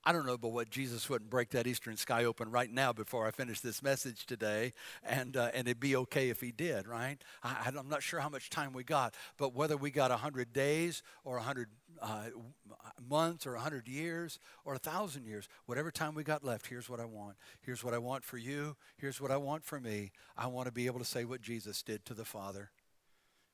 I 0.05 0.11
don't 0.11 0.27
know 0.27 0.37
but 0.37 0.49
what 0.49 0.69
Jesus 0.69 1.09
wouldn't 1.09 1.31
break 1.31 1.49
that 1.49 1.65
eastern 1.65 1.97
sky 1.97 2.25
open 2.25 2.51
right 2.51 2.71
now 2.71 2.93
before 2.93 3.25
I 3.25 3.31
finish 3.31 3.59
this 3.59 3.81
message 3.81 4.27
today, 4.27 4.73
and 5.03 5.35
uh, 5.35 5.49
and 5.53 5.67
it'd 5.67 5.79
be 5.79 5.95
okay 5.95 6.29
if 6.29 6.41
he 6.41 6.51
did, 6.51 6.87
right? 6.87 7.17
I, 7.43 7.71
am 7.75 7.89
not 7.89 8.03
sure 8.03 8.19
how 8.19 8.29
much 8.29 8.51
time 8.51 8.71
we 8.71 8.83
got, 8.83 9.15
but 9.37 9.55
whether 9.55 9.75
we 9.75 9.89
got 9.89 10.11
100 10.11 10.53
days 10.53 11.01
or 11.23 11.37
100 11.37 11.69
uh, 11.99 12.25
months 13.09 13.47
or 13.47 13.53
100 13.53 13.87
years 13.87 14.37
or 14.63 14.75
a 14.75 14.79
thousand 14.79 15.25
years, 15.25 15.47
whatever 15.65 15.89
time 15.89 16.13
we 16.13 16.23
got 16.23 16.43
left, 16.43 16.67
here's 16.67 16.87
what 16.87 16.99
I 16.99 17.05
want. 17.05 17.35
Here's 17.61 17.83
what 17.83 17.95
I 17.95 17.97
want 17.97 18.23
for 18.23 18.37
you. 18.37 18.75
Here's 18.97 19.19
what 19.19 19.31
I 19.31 19.37
want 19.37 19.65
for 19.65 19.79
me. 19.79 20.11
I 20.37 20.45
want 20.47 20.67
to 20.67 20.71
be 20.71 20.85
able 20.85 20.99
to 20.99 21.05
say 21.05 21.25
what 21.25 21.41
Jesus 21.41 21.81
did 21.81 22.05
to 22.05 22.13
the 22.13 22.25
Father. 22.25 22.69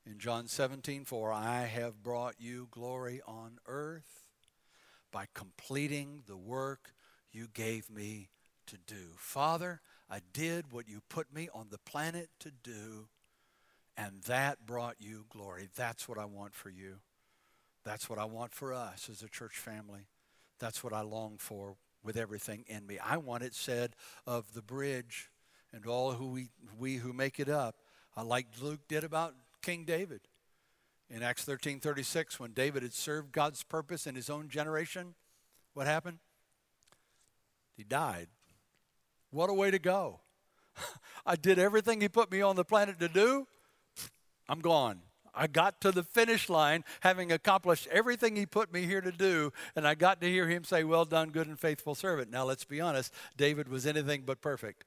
In 0.05 0.17
John 0.17 0.47
17, 0.47 1.05
4, 1.05 1.31
I 1.31 1.61
have 1.61 2.03
brought 2.03 2.35
you 2.39 2.67
glory 2.71 3.21
on 3.25 3.59
earth 3.67 4.20
by 5.11 5.25
completing 5.33 6.23
the 6.27 6.37
work 6.37 6.93
you 7.31 7.47
gave 7.53 7.89
me 7.89 8.29
to 8.67 8.77
do. 8.77 9.13
Father, 9.17 9.81
I 10.09 10.19
did 10.33 10.71
what 10.71 10.87
you 10.87 11.01
put 11.09 11.33
me 11.33 11.49
on 11.53 11.67
the 11.69 11.77
planet 11.77 12.29
to 12.39 12.51
do, 12.51 13.07
and 13.97 14.21
that 14.23 14.65
brought 14.65 14.95
you 14.99 15.25
glory. 15.29 15.67
That's 15.75 16.07
what 16.07 16.17
I 16.17 16.25
want 16.25 16.53
for 16.53 16.69
you. 16.69 16.97
That's 17.83 18.09
what 18.09 18.19
I 18.19 18.25
want 18.25 18.53
for 18.53 18.73
us 18.73 19.09
as 19.09 19.23
a 19.23 19.29
church 19.29 19.57
family. 19.57 20.07
That's 20.59 20.83
what 20.83 20.93
I 20.93 21.01
long 21.01 21.37
for 21.37 21.75
with 22.03 22.17
everything 22.17 22.63
in 22.67 22.85
me. 22.85 22.99
I 22.99 23.17
want 23.17 23.43
it 23.43 23.55
said 23.55 23.95
of 24.27 24.53
the 24.53 24.61
bridge 24.61 25.29
and 25.73 25.85
all 25.85 26.11
who 26.11 26.27
we, 26.27 26.49
we 26.77 26.95
who 26.95 27.13
make 27.13 27.39
it 27.39 27.49
up, 27.49 27.75
like 28.21 28.47
Luke 28.61 28.81
did 28.87 29.03
about 29.03 29.33
King 29.61 29.85
David. 29.85 30.21
In 31.13 31.23
Acts 31.23 31.43
13 31.43 31.81
36, 31.81 32.39
when 32.39 32.53
David 32.53 32.83
had 32.83 32.93
served 32.93 33.33
God's 33.33 33.63
purpose 33.63 34.07
in 34.07 34.15
his 34.15 34.29
own 34.29 34.47
generation, 34.47 35.13
what 35.73 35.85
happened? 35.85 36.19
He 37.75 37.83
died. 37.83 38.27
What 39.29 39.49
a 39.49 39.53
way 39.53 39.71
to 39.71 39.79
go. 39.79 40.21
I 41.25 41.35
did 41.35 41.59
everything 41.59 41.99
he 41.99 42.07
put 42.07 42.31
me 42.31 42.41
on 42.41 42.55
the 42.55 42.63
planet 42.63 42.99
to 42.99 43.09
do. 43.09 43.45
I'm 44.47 44.61
gone. 44.61 45.01
I 45.33 45.47
got 45.47 45.81
to 45.81 45.91
the 45.91 46.03
finish 46.03 46.49
line 46.49 46.83
having 47.01 47.31
accomplished 47.31 47.87
everything 47.91 48.35
he 48.35 48.45
put 48.45 48.71
me 48.71 48.83
here 48.83 49.01
to 49.01 49.11
do, 49.11 49.51
and 49.75 49.87
I 49.87 49.95
got 49.95 50.21
to 50.21 50.29
hear 50.29 50.47
him 50.47 50.63
say, 50.63 50.85
Well 50.85 51.05
done, 51.05 51.31
good 51.31 51.47
and 51.47 51.59
faithful 51.59 51.95
servant. 51.95 52.31
Now, 52.31 52.45
let's 52.45 52.65
be 52.65 52.79
honest, 52.79 53.13
David 53.35 53.67
was 53.67 53.85
anything 53.85 54.23
but 54.25 54.41
perfect. 54.41 54.85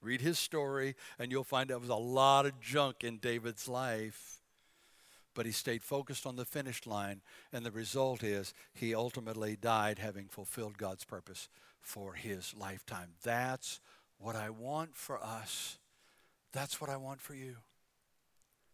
Read 0.00 0.20
his 0.20 0.40
story, 0.40 0.96
and 1.20 1.30
you'll 1.30 1.44
find 1.44 1.70
there 1.70 1.78
was 1.78 1.88
a 1.88 1.94
lot 1.94 2.46
of 2.46 2.60
junk 2.60 3.04
in 3.04 3.18
David's 3.18 3.68
life 3.68 4.40
but 5.34 5.46
he 5.46 5.52
stayed 5.52 5.82
focused 5.82 6.26
on 6.26 6.36
the 6.36 6.44
finish 6.44 6.86
line. 6.86 7.20
And 7.52 7.64
the 7.64 7.70
result 7.70 8.22
is 8.22 8.54
he 8.72 8.94
ultimately 8.94 9.56
died 9.56 9.98
having 9.98 10.26
fulfilled 10.26 10.78
God's 10.78 11.04
purpose 11.04 11.48
for 11.80 12.14
his 12.14 12.54
lifetime. 12.56 13.10
That's 13.22 13.80
what 14.18 14.36
I 14.36 14.50
want 14.50 14.96
for 14.96 15.22
us. 15.22 15.78
That's 16.52 16.80
what 16.80 16.88
I 16.88 16.96
want 16.96 17.20
for 17.20 17.34
you. 17.34 17.56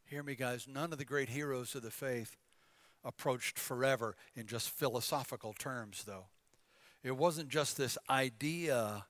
Hear 0.05 0.23
me, 0.23 0.35
guys. 0.35 0.67
None 0.69 0.93
of 0.93 0.99
the 0.99 1.05
great 1.05 1.31
heroes 1.31 1.75
of 1.75 1.83
the 1.83 1.91
faith 1.91 2.37
approached 3.05 3.59
forever 3.59 4.17
in 4.35 4.47
just 4.47 4.71
philosophical 4.71 5.53
terms, 5.53 6.05
though. 6.05 6.27
It 7.03 7.17
wasn't 7.17 7.49
just 7.49 7.77
this 7.77 7.97
idea 8.09 9.07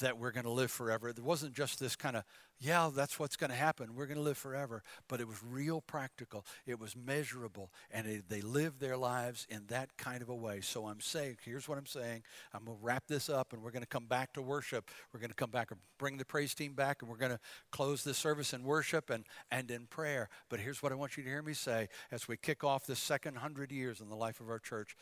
that 0.00 0.18
we're 0.18 0.30
going 0.30 0.44
to 0.44 0.50
live 0.50 0.70
forever. 0.70 1.08
It 1.08 1.18
wasn't 1.18 1.54
just 1.54 1.80
this 1.80 1.96
kind 1.96 2.16
of 2.16 2.24
yeah, 2.58 2.90
that's 2.94 3.18
what's 3.18 3.36
going 3.36 3.50
to 3.50 3.56
happen. 3.56 3.94
We're 3.94 4.06
going 4.06 4.16
to 4.16 4.22
live 4.22 4.38
forever. 4.38 4.82
But 5.08 5.20
it 5.20 5.28
was 5.28 5.36
real 5.42 5.80
practical, 5.80 6.44
it 6.66 6.80
was 6.80 6.96
measurable, 6.96 7.70
and 7.90 8.06
it, 8.06 8.28
they 8.28 8.40
lived 8.40 8.80
their 8.80 8.96
lives 8.96 9.46
in 9.50 9.66
that 9.68 9.96
kind 9.96 10.22
of 10.22 10.28
a 10.28 10.34
way. 10.34 10.60
So 10.60 10.86
I'm 10.86 11.00
saying, 11.00 11.36
here's 11.44 11.68
what 11.68 11.78
I'm 11.78 11.86
saying. 11.86 12.22
I'm 12.54 12.64
going 12.64 12.78
to 12.78 12.84
wrap 12.84 13.04
this 13.08 13.28
up, 13.28 13.52
and 13.52 13.62
we're 13.62 13.70
going 13.70 13.82
to 13.82 13.88
come 13.88 14.06
back 14.06 14.32
to 14.34 14.42
worship. 14.42 14.90
We're 15.12 15.20
going 15.20 15.30
to 15.30 15.36
come 15.36 15.50
back 15.50 15.70
and 15.70 15.80
bring 15.98 16.16
the 16.16 16.24
praise 16.24 16.54
team 16.54 16.72
back, 16.72 17.02
and 17.02 17.10
we're 17.10 17.18
going 17.18 17.32
to 17.32 17.40
close 17.70 18.04
this 18.04 18.18
service 18.18 18.52
in 18.52 18.62
worship 18.64 19.10
and, 19.10 19.24
and 19.50 19.70
in 19.70 19.86
prayer. 19.86 20.28
But 20.48 20.60
here's 20.60 20.82
what 20.82 20.92
I 20.92 20.94
want 20.94 21.16
you 21.16 21.22
to 21.22 21.28
hear 21.28 21.42
me 21.42 21.54
say 21.54 21.88
as 22.10 22.26
we 22.26 22.36
kick 22.36 22.64
off 22.64 22.86
this 22.86 22.98
second 22.98 23.36
hundred 23.36 23.70
years 23.70 24.00
in 24.00 24.08
the 24.08 24.16
life 24.16 24.40
of 24.40 24.48
our 24.48 24.58
church. 24.58 24.96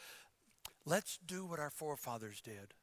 Let's 0.85 1.19
do 1.25 1.47
what 1.47 1.61
our 1.61 1.71
forefathers 1.71 2.40
did. 2.40 2.75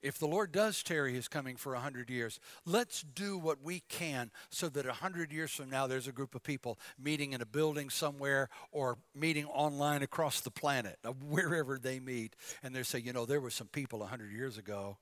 If 0.00 0.18
the 0.18 0.28
Lord 0.28 0.52
does 0.52 0.82
tarry 0.82 1.12
his 1.12 1.26
coming 1.26 1.56
for 1.56 1.74
a 1.74 1.80
hundred 1.80 2.08
years, 2.08 2.38
let's 2.64 3.02
do 3.02 3.36
what 3.36 3.62
we 3.62 3.80
can 3.88 4.30
so 4.48 4.68
that 4.68 4.86
a 4.86 4.92
hundred 4.92 5.32
years 5.32 5.50
from 5.50 5.70
now 5.70 5.86
there's 5.88 6.06
a 6.06 6.12
group 6.12 6.36
of 6.36 6.42
people 6.44 6.78
meeting 6.98 7.32
in 7.32 7.40
a 7.40 7.46
building 7.46 7.90
somewhere 7.90 8.48
or 8.70 8.98
meeting 9.14 9.46
online 9.46 10.02
across 10.02 10.40
the 10.40 10.52
planet, 10.52 10.98
uh, 11.04 11.10
wherever 11.10 11.78
they 11.78 11.98
meet, 11.98 12.36
and 12.62 12.74
they 12.74 12.84
say, 12.84 13.00
you 13.00 13.12
know, 13.12 13.26
there 13.26 13.40
were 13.40 13.50
some 13.50 13.66
people 13.66 14.02
a 14.02 14.06
hundred 14.06 14.32
years 14.32 14.56
ago 14.56 14.98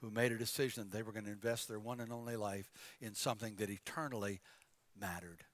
who 0.00 0.10
made 0.10 0.32
a 0.32 0.38
decision 0.38 0.88
they 0.90 1.02
were 1.02 1.12
going 1.12 1.26
to 1.26 1.30
invest 1.30 1.68
their 1.68 1.78
one 1.78 2.00
and 2.00 2.12
only 2.12 2.36
life 2.36 2.70
in 3.00 3.14
something 3.14 3.54
that 3.56 3.68
eternally 3.68 4.40
mattered. 4.98 5.44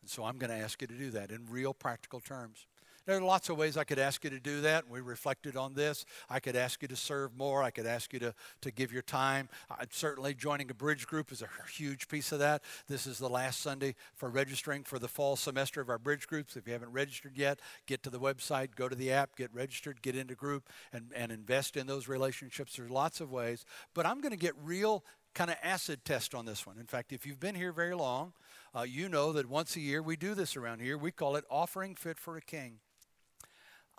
And 0.00 0.10
so 0.10 0.24
I'm 0.24 0.38
going 0.38 0.50
to 0.50 0.56
ask 0.56 0.80
you 0.80 0.88
to 0.88 0.94
do 0.94 1.10
that 1.10 1.30
in 1.30 1.46
real 1.48 1.74
practical 1.74 2.20
terms. 2.20 2.66
There 3.06 3.16
are 3.16 3.22
lots 3.22 3.48
of 3.48 3.56
ways 3.56 3.76
I 3.76 3.84
could 3.84 3.98
ask 3.98 4.22
you 4.24 4.30
to 4.30 4.38
do 4.38 4.60
that. 4.60 4.88
We 4.88 5.00
reflected 5.00 5.56
on 5.56 5.74
this. 5.74 6.04
I 6.28 6.38
could 6.38 6.54
ask 6.54 6.82
you 6.82 6.88
to 6.88 6.96
serve 6.96 7.36
more. 7.36 7.62
I 7.62 7.70
could 7.70 7.86
ask 7.86 8.12
you 8.12 8.18
to, 8.20 8.34
to 8.60 8.70
give 8.70 8.92
your 8.92 9.02
time. 9.02 9.48
I, 9.70 9.84
certainly, 9.90 10.34
joining 10.34 10.70
a 10.70 10.74
bridge 10.74 11.06
group 11.06 11.32
is 11.32 11.42
a 11.42 11.48
huge 11.72 12.08
piece 12.08 12.30
of 12.30 12.38
that. 12.40 12.62
This 12.88 13.06
is 13.06 13.18
the 13.18 13.28
last 13.28 13.60
Sunday 13.60 13.94
for 14.14 14.28
registering 14.28 14.84
for 14.84 14.98
the 14.98 15.08
fall 15.08 15.36
semester 15.36 15.80
of 15.80 15.88
our 15.88 15.98
bridge 15.98 16.26
groups. 16.26 16.56
If 16.56 16.66
you 16.66 16.72
haven't 16.72 16.92
registered 16.92 17.36
yet, 17.36 17.60
get 17.86 18.02
to 18.02 18.10
the 18.10 18.20
website, 18.20 18.74
go 18.76 18.88
to 18.88 18.94
the 18.94 19.10
app, 19.12 19.34
get 19.34 19.52
registered, 19.54 20.02
get 20.02 20.14
into 20.14 20.34
group, 20.34 20.68
and, 20.92 21.10
and 21.16 21.32
invest 21.32 21.76
in 21.76 21.86
those 21.86 22.06
relationships. 22.06 22.76
There's 22.76 22.90
lots 22.90 23.20
of 23.20 23.30
ways. 23.30 23.64
But 23.94 24.06
I'm 24.06 24.20
going 24.20 24.32
to 24.32 24.38
get 24.38 24.54
real 24.62 25.04
kind 25.34 25.50
of 25.50 25.56
acid 25.62 26.04
test 26.04 26.34
on 26.34 26.44
this 26.44 26.66
one. 26.66 26.78
In 26.78 26.86
fact, 26.86 27.12
if 27.12 27.24
you've 27.24 27.40
been 27.40 27.54
here 27.54 27.72
very 27.72 27.94
long, 27.94 28.32
uh, 28.76 28.82
you 28.82 29.08
know 29.08 29.32
that 29.32 29.46
once 29.46 29.76
a 29.76 29.80
year 29.80 30.02
we 30.02 30.16
do 30.16 30.34
this 30.34 30.56
around 30.56 30.80
here. 30.80 30.98
We 30.98 31.10
call 31.10 31.36
it 31.36 31.44
offering 31.50 31.94
fit 31.94 32.18
for 32.18 32.36
a 32.36 32.42
king. 32.42 32.78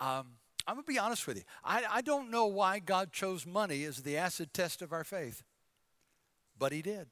Um, 0.01 0.27
I'm 0.67 0.75
going 0.75 0.83
to 0.83 0.91
be 0.91 0.99
honest 0.99 1.27
with 1.27 1.37
you. 1.37 1.43
I, 1.63 1.83
I 1.89 2.01
don't 2.01 2.29
know 2.29 2.47
why 2.47 2.79
God 2.79 3.11
chose 3.13 3.45
money 3.45 3.83
as 3.85 4.03
the 4.03 4.17
acid 4.17 4.53
test 4.53 4.81
of 4.81 4.91
our 4.91 5.03
faith, 5.03 5.43
but 6.57 6.71
He 6.71 6.81
did. 6.81 7.07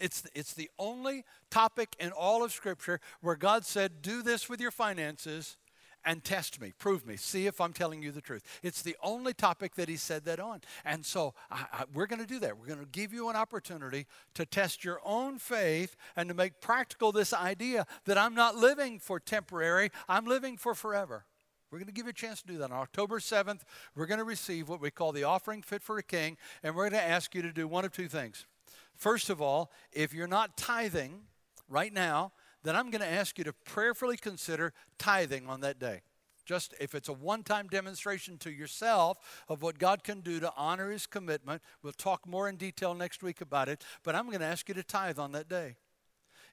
It's, 0.00 0.22
it's 0.32 0.54
the 0.54 0.70
only 0.78 1.24
topic 1.50 1.96
in 1.98 2.12
all 2.12 2.44
of 2.44 2.52
Scripture 2.52 3.00
where 3.20 3.36
God 3.36 3.64
said, 3.64 4.00
Do 4.00 4.22
this 4.22 4.48
with 4.48 4.60
your 4.60 4.70
finances, 4.70 5.56
and 6.04 6.24
test 6.24 6.60
me, 6.60 6.72
prove 6.78 7.06
me, 7.06 7.16
see 7.16 7.46
if 7.46 7.60
I'm 7.60 7.72
telling 7.72 8.02
you 8.02 8.12
the 8.12 8.20
truth. 8.20 8.42
It's 8.62 8.82
the 8.82 8.96
only 9.02 9.34
topic 9.34 9.74
that 9.74 9.88
he 9.88 9.96
said 9.96 10.24
that 10.24 10.40
on. 10.40 10.62
And 10.84 11.04
so 11.04 11.34
I, 11.50 11.66
I, 11.72 11.84
we're 11.92 12.06
going 12.06 12.20
to 12.20 12.26
do 12.26 12.38
that. 12.40 12.58
We're 12.58 12.66
going 12.66 12.78
to 12.78 12.86
give 12.86 13.12
you 13.12 13.28
an 13.28 13.36
opportunity 13.36 14.06
to 14.34 14.46
test 14.46 14.84
your 14.84 15.00
own 15.04 15.38
faith 15.38 15.96
and 16.16 16.28
to 16.28 16.34
make 16.34 16.60
practical 16.60 17.12
this 17.12 17.32
idea 17.32 17.86
that 18.04 18.16
I'm 18.16 18.34
not 18.34 18.56
living 18.56 18.98
for 18.98 19.20
temporary, 19.20 19.90
I'm 20.08 20.24
living 20.24 20.56
for 20.56 20.74
forever. 20.74 21.24
We're 21.70 21.78
going 21.78 21.88
to 21.88 21.92
give 21.92 22.06
you 22.06 22.10
a 22.10 22.14
chance 22.14 22.40
to 22.42 22.46
do 22.46 22.58
that. 22.58 22.70
On 22.70 22.78
October 22.78 23.18
7th, 23.18 23.60
we're 23.94 24.06
going 24.06 24.18
to 24.18 24.24
receive 24.24 24.68
what 24.68 24.80
we 24.80 24.90
call 24.90 25.12
the 25.12 25.24
offering 25.24 25.62
fit 25.62 25.82
for 25.82 25.98
a 25.98 26.02
king, 26.02 26.36
and 26.62 26.74
we're 26.74 26.88
going 26.88 27.02
to 27.02 27.08
ask 27.08 27.34
you 27.34 27.42
to 27.42 27.52
do 27.52 27.68
one 27.68 27.84
of 27.84 27.92
two 27.92 28.08
things. 28.08 28.46
First 28.94 29.28
of 29.30 29.42
all, 29.42 29.70
if 29.92 30.14
you're 30.14 30.26
not 30.26 30.56
tithing 30.56 31.20
right 31.68 31.92
now, 31.92 32.32
then 32.64 32.74
I'm 32.74 32.90
going 32.90 33.02
to 33.02 33.08
ask 33.08 33.38
you 33.38 33.44
to 33.44 33.52
prayerfully 33.52 34.16
consider 34.16 34.72
tithing 34.98 35.46
on 35.46 35.60
that 35.60 35.78
day. 35.78 36.00
Just 36.44 36.74
if 36.80 36.94
it's 36.94 37.10
a 37.10 37.12
one 37.12 37.42
time 37.42 37.68
demonstration 37.68 38.38
to 38.38 38.50
yourself 38.50 39.44
of 39.48 39.60
what 39.60 39.78
God 39.78 40.02
can 40.02 40.22
do 40.22 40.40
to 40.40 40.50
honor 40.56 40.90
His 40.90 41.06
commitment, 41.06 41.60
we'll 41.82 41.92
talk 41.92 42.26
more 42.26 42.48
in 42.48 42.56
detail 42.56 42.94
next 42.94 43.22
week 43.22 43.42
about 43.42 43.68
it, 43.68 43.84
but 44.02 44.14
I'm 44.14 44.26
going 44.28 44.40
to 44.40 44.46
ask 44.46 44.66
you 44.68 44.74
to 44.74 44.82
tithe 44.82 45.18
on 45.18 45.32
that 45.32 45.48
day. 45.50 45.76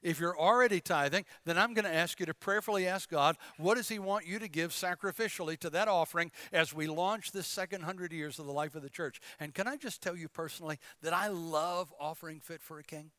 If 0.02 0.20
you're 0.20 0.38
already 0.38 0.80
tithing, 0.80 1.24
then 1.44 1.58
I'm 1.58 1.74
going 1.74 1.84
to 1.84 1.94
ask 1.94 2.20
you 2.20 2.26
to 2.26 2.34
prayerfully 2.34 2.86
ask 2.86 3.08
God, 3.08 3.36
what 3.58 3.76
does 3.76 3.88
He 3.88 3.98
want 3.98 4.26
you 4.26 4.38
to 4.38 4.48
give 4.48 4.70
sacrificially 4.70 5.58
to 5.58 5.70
that 5.70 5.88
offering 5.88 6.30
as 6.52 6.74
we 6.74 6.86
launch 6.86 7.32
this 7.32 7.46
second 7.46 7.82
hundred 7.82 8.12
years 8.12 8.38
of 8.38 8.46
the 8.46 8.52
life 8.52 8.74
of 8.74 8.82
the 8.82 8.90
church? 8.90 9.20
And 9.40 9.54
can 9.54 9.66
I 9.66 9.76
just 9.76 10.02
tell 10.02 10.16
you 10.16 10.28
personally 10.28 10.78
that 11.02 11.12
I 11.12 11.28
love 11.28 11.92
offering 11.98 12.40
fit 12.40 12.62
for 12.62 12.78
a 12.78 12.84
king? 12.84 13.10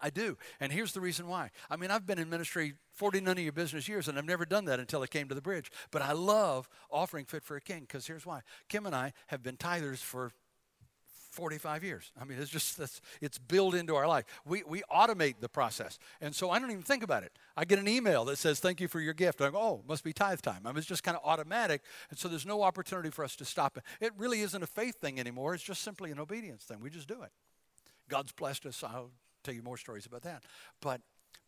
I, 0.00 0.10
do. 0.10 0.38
And 0.60 0.72
here's 0.72 0.92
the 0.92 1.00
reason 1.00 1.26
why. 1.26 1.50
I 1.68 1.76
mean, 1.76 1.90
I've 1.90 2.06
been 2.06 2.18
in 2.18 2.30
ministry 2.30 2.74
40 2.92 3.20
none 3.20 3.36
of 3.36 3.42
your 3.44 3.52
business 3.52 3.86
years, 3.86 4.08
and 4.08 4.18
I've 4.18 4.24
never 4.24 4.46
done 4.46 4.64
that 4.64 4.80
until 4.80 5.02
I 5.02 5.06
came 5.06 5.28
to 5.28 5.34
the 5.34 5.42
bridge. 5.42 5.70
But 5.90 6.00
I 6.00 6.12
love 6.12 6.68
offering 6.90 7.26
Fit 7.26 7.44
for 7.44 7.56
a 7.56 7.60
King 7.60 7.80
because 7.80 8.06
here's 8.06 8.24
why. 8.24 8.40
Kim 8.68 8.86
and 8.86 8.94
I 8.94 9.12
have 9.26 9.42
been 9.42 9.56
tithers 9.56 9.98
for 9.98 10.32
45 11.34 11.84
years. 11.84 12.12
I 12.20 12.24
mean, 12.24 12.38
it's 12.38 12.50
just 12.50 12.78
it's, 12.78 13.00
it's 13.20 13.38
built 13.38 13.74
into 13.74 13.94
our 13.96 14.06
life. 14.06 14.24
We, 14.46 14.62
we 14.66 14.82
automate 14.90 15.40
the 15.40 15.48
process. 15.48 15.98
And 16.20 16.34
so 16.34 16.50
I 16.50 16.58
don't 16.58 16.70
even 16.70 16.82
think 16.82 17.02
about 17.02 17.22
it. 17.22 17.32
I 17.56 17.64
get 17.64 17.78
an 17.78 17.88
email 17.88 18.24
that 18.26 18.38
says, 18.38 18.60
Thank 18.60 18.80
you 18.80 18.88
for 18.88 19.00
your 19.00 19.14
gift. 19.14 19.42
I 19.42 19.50
go, 19.50 19.58
Oh, 19.58 19.82
must 19.86 20.04
be 20.04 20.12
tithe 20.12 20.40
time. 20.40 20.62
I 20.64 20.68
mean, 20.68 20.78
it's 20.78 20.86
just 20.86 21.02
kind 21.02 21.16
of 21.16 21.22
automatic. 21.24 21.82
And 22.10 22.18
so 22.18 22.28
there's 22.28 22.46
no 22.46 22.62
opportunity 22.62 23.10
for 23.10 23.24
us 23.24 23.36
to 23.36 23.44
stop 23.44 23.76
it. 23.76 23.82
It 24.00 24.12
really 24.16 24.40
isn't 24.40 24.62
a 24.62 24.66
faith 24.66 25.00
thing 25.00 25.20
anymore. 25.20 25.54
It's 25.54 25.62
just 25.62 25.82
simply 25.82 26.10
an 26.10 26.18
obedience 26.18 26.64
thing. 26.64 26.80
We 26.80 26.90
just 26.90 27.08
do 27.08 27.22
it. 27.22 27.30
God's 28.08 28.32
blessed 28.32 28.66
us. 28.66 28.82
I'll 28.82 29.10
tell 29.42 29.54
you 29.54 29.62
more 29.62 29.76
stories 29.76 30.06
about 30.06 30.22
that. 30.22 30.44
But 30.80 31.00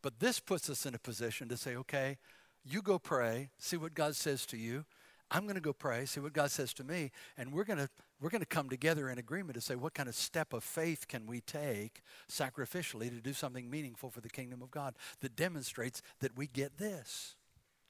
but 0.03 0.21
this 0.21 0.39
puts 0.41 0.71
us 0.71 0.87
in 0.87 0.95
a 0.95 0.99
position 0.99 1.49
to 1.49 1.57
say, 1.57 1.75
okay, 1.77 2.19
you 2.65 2.83
go 2.83 2.99
pray, 2.99 3.51
see 3.59 3.77
what 3.77 3.95
God 3.95 4.15
says 4.15 4.47
to 4.47 4.57
you. 4.57 4.85
I'm 5.31 5.43
going 5.43 5.57
to 5.57 5.61
go 5.61 5.73
pray, 5.73 6.07
see 6.07 6.21
what 6.21 6.33
God 6.33 6.51
says 6.51 6.73
to 6.75 6.85
me, 6.85 7.11
and 7.37 7.53
we're 7.53 7.65
going 7.65 7.79
to 7.79 7.89
we're 8.21 8.31
going 8.31 8.41
to 8.41 8.47
come 8.47 8.71
together 8.71 9.11
in 9.11 9.19
agreement 9.19 9.55
to 9.55 9.61
say 9.61 9.77
what 9.77 9.93
kind 9.93 10.09
of 10.09 10.15
step 10.15 10.55
of 10.55 10.65
faith 10.65 11.07
can 11.07 11.27
we 11.27 11.41
take 11.43 12.03
sacrificially 12.31 13.11
to 13.11 13.21
do 13.21 13.35
something 13.35 13.69
meaningful 13.69 14.09
for 14.09 14.23
the 14.23 14.31
kingdom 14.31 14.63
of 14.63 14.71
God 14.71 14.95
that 15.21 15.37
demonstrates 15.37 16.01
that 16.21 16.37
we 16.37 16.47
get 16.47 16.79
this. 16.79 17.37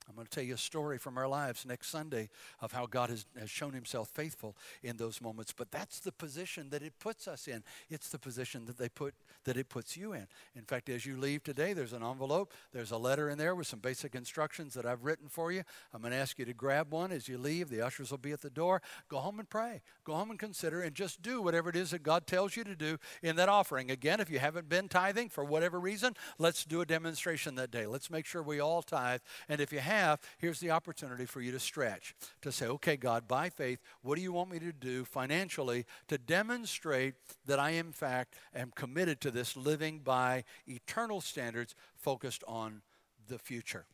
I'm 0.08 0.14
going 0.14 0.26
to 0.26 0.30
tell 0.30 0.44
you 0.44 0.54
a 0.54 0.58
story 0.58 0.98
from 0.98 1.18
our 1.18 1.26
lives 1.26 1.66
next 1.66 1.88
Sunday 1.88 2.28
of 2.60 2.72
how 2.72 2.86
God 2.86 3.10
has, 3.10 3.26
has 3.38 3.50
shown 3.50 3.72
himself 3.72 4.08
faithful 4.08 4.56
in 4.82 4.96
those 4.96 5.20
moments. 5.20 5.52
But 5.52 5.72
that's 5.72 5.98
the 5.98 6.12
position 6.12 6.70
that 6.70 6.82
it 6.82 6.92
puts 7.00 7.26
us 7.26 7.48
in. 7.48 7.64
It's 7.90 8.08
the 8.08 8.18
position 8.18 8.66
that 8.66 8.78
they 8.78 8.88
put 8.88 9.14
that 9.44 9.56
it 9.56 9.68
puts 9.68 9.96
you 9.96 10.12
in. 10.12 10.26
In 10.54 10.62
fact, 10.62 10.88
as 10.88 11.06
you 11.06 11.16
leave 11.16 11.42
today, 11.42 11.72
there's 11.72 11.92
an 11.92 12.02
envelope, 12.02 12.52
there's 12.72 12.90
a 12.90 12.96
letter 12.98 13.30
in 13.30 13.38
there 13.38 13.54
with 13.54 13.66
some 13.66 13.78
basic 13.78 14.14
instructions 14.14 14.74
that 14.74 14.84
I've 14.84 15.04
written 15.04 15.28
for 15.28 15.52
you. 15.52 15.62
I'm 15.94 16.00
going 16.00 16.12
to 16.12 16.18
ask 16.18 16.38
you 16.38 16.44
to 16.44 16.52
grab 16.52 16.92
one 16.92 17.12
as 17.12 17.28
you 17.28 17.38
leave. 17.38 17.68
The 17.68 17.80
ushers 17.80 18.10
will 18.10 18.18
be 18.18 18.32
at 18.32 18.40
the 18.40 18.50
door. 18.50 18.82
Go 19.08 19.18
home 19.18 19.38
and 19.38 19.48
pray. 19.48 19.82
Go 20.04 20.14
home 20.14 20.30
and 20.30 20.38
consider 20.38 20.82
and 20.82 20.94
just 20.94 21.22
do 21.22 21.40
whatever 21.42 21.70
it 21.70 21.76
is 21.76 21.90
that 21.90 22.02
God 22.02 22.26
tells 22.26 22.56
you 22.56 22.64
to 22.64 22.74
do 22.74 22.98
in 23.22 23.36
that 23.36 23.48
offering. 23.48 23.90
Again, 23.90 24.20
if 24.20 24.30
you 24.30 24.38
haven't 24.38 24.68
been 24.68 24.88
tithing 24.88 25.28
for 25.30 25.44
whatever 25.44 25.78
reason, 25.78 26.14
let's 26.38 26.64
do 26.64 26.80
a 26.80 26.86
demonstration 26.86 27.54
that 27.56 27.70
day. 27.70 27.86
Let's 27.86 28.10
make 28.10 28.26
sure 28.26 28.42
we 28.42 28.60
all 28.60 28.82
tithe. 28.82 29.20
And 29.48 29.60
if 29.60 29.72
you 29.72 29.80
have, 29.80 29.95
here's 30.38 30.60
the 30.60 30.70
opportunity 30.70 31.26
for 31.26 31.40
you 31.40 31.52
to 31.52 31.60
stretch, 31.60 32.14
to 32.42 32.52
say, 32.52 32.66
okay, 32.66 32.96
God, 32.96 33.28
by 33.28 33.48
faith, 33.48 33.80
what 34.02 34.16
do 34.16 34.22
you 34.22 34.32
want 34.32 34.50
me 34.50 34.58
to 34.58 34.72
do 34.72 35.04
financially 35.04 35.86
to 36.08 36.18
demonstrate 36.18 37.14
that 37.46 37.58
I, 37.58 37.70
in 37.70 37.92
fact, 37.92 38.34
am 38.54 38.72
committed 38.74 39.20
to 39.22 39.30
this 39.30 39.56
living 39.56 40.00
by 40.00 40.44
eternal 40.66 41.20
standards 41.20 41.74
focused 41.94 42.44
on 42.46 42.82
the 43.28 43.38
future? 43.38 43.86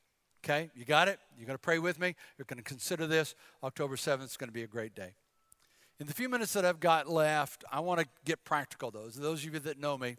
Okay, 0.45 0.71
you 0.75 0.85
got 0.85 1.09
it? 1.09 1.21
You're 1.37 1.47
going 1.47 1.55
to 1.55 1.63
pray 1.63 1.79
with 1.79 2.01
me? 2.01 2.17
You're 2.37 2.47
going 2.47 2.59
to 2.59 2.65
consider 2.65 3.07
this. 3.07 3.35
October 3.63 3.97
7th 3.97 4.25
is 4.25 4.37
going 4.37 4.49
to 4.49 4.55
be 4.55 4.65
a 4.65 4.69
great 4.69 4.95
day. 4.95 5.15
In 6.01 6.07
the 6.07 6.15
few 6.15 6.29
minutes 6.29 6.53
that 6.55 6.65
I've 6.65 6.81
got 6.81 7.09
left, 7.09 7.65
I 7.71 7.79
want 7.79 8.01
to 8.01 8.07
get 8.25 8.45
practical, 8.45 8.91
those. 8.91 9.15
Those 9.15 9.45
of 9.45 9.55
you 9.55 9.61
that 9.61 9.79
know 9.79 9.97
me 9.97 10.17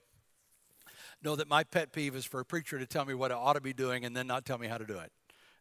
know 1.22 1.36
that 1.36 1.50
my 1.50 1.64
pet 1.64 1.94
peeve 1.94 2.16
is 2.16 2.26
for 2.26 2.40
a 2.40 2.46
preacher 2.46 2.80
to 2.80 2.86
tell 2.86 3.06
me 3.06 3.14
what 3.14 3.32
I 3.32 3.36
ought 3.36 3.54
to 3.54 3.62
be 3.62 3.74
doing 3.74 4.06
and 4.06 4.16
then 4.16 4.28
not 4.28 4.46
tell 4.46 4.58
me 4.58 4.68
how 4.68 4.78
to 4.78 4.86
do 4.86 4.98
it. 5.00 5.12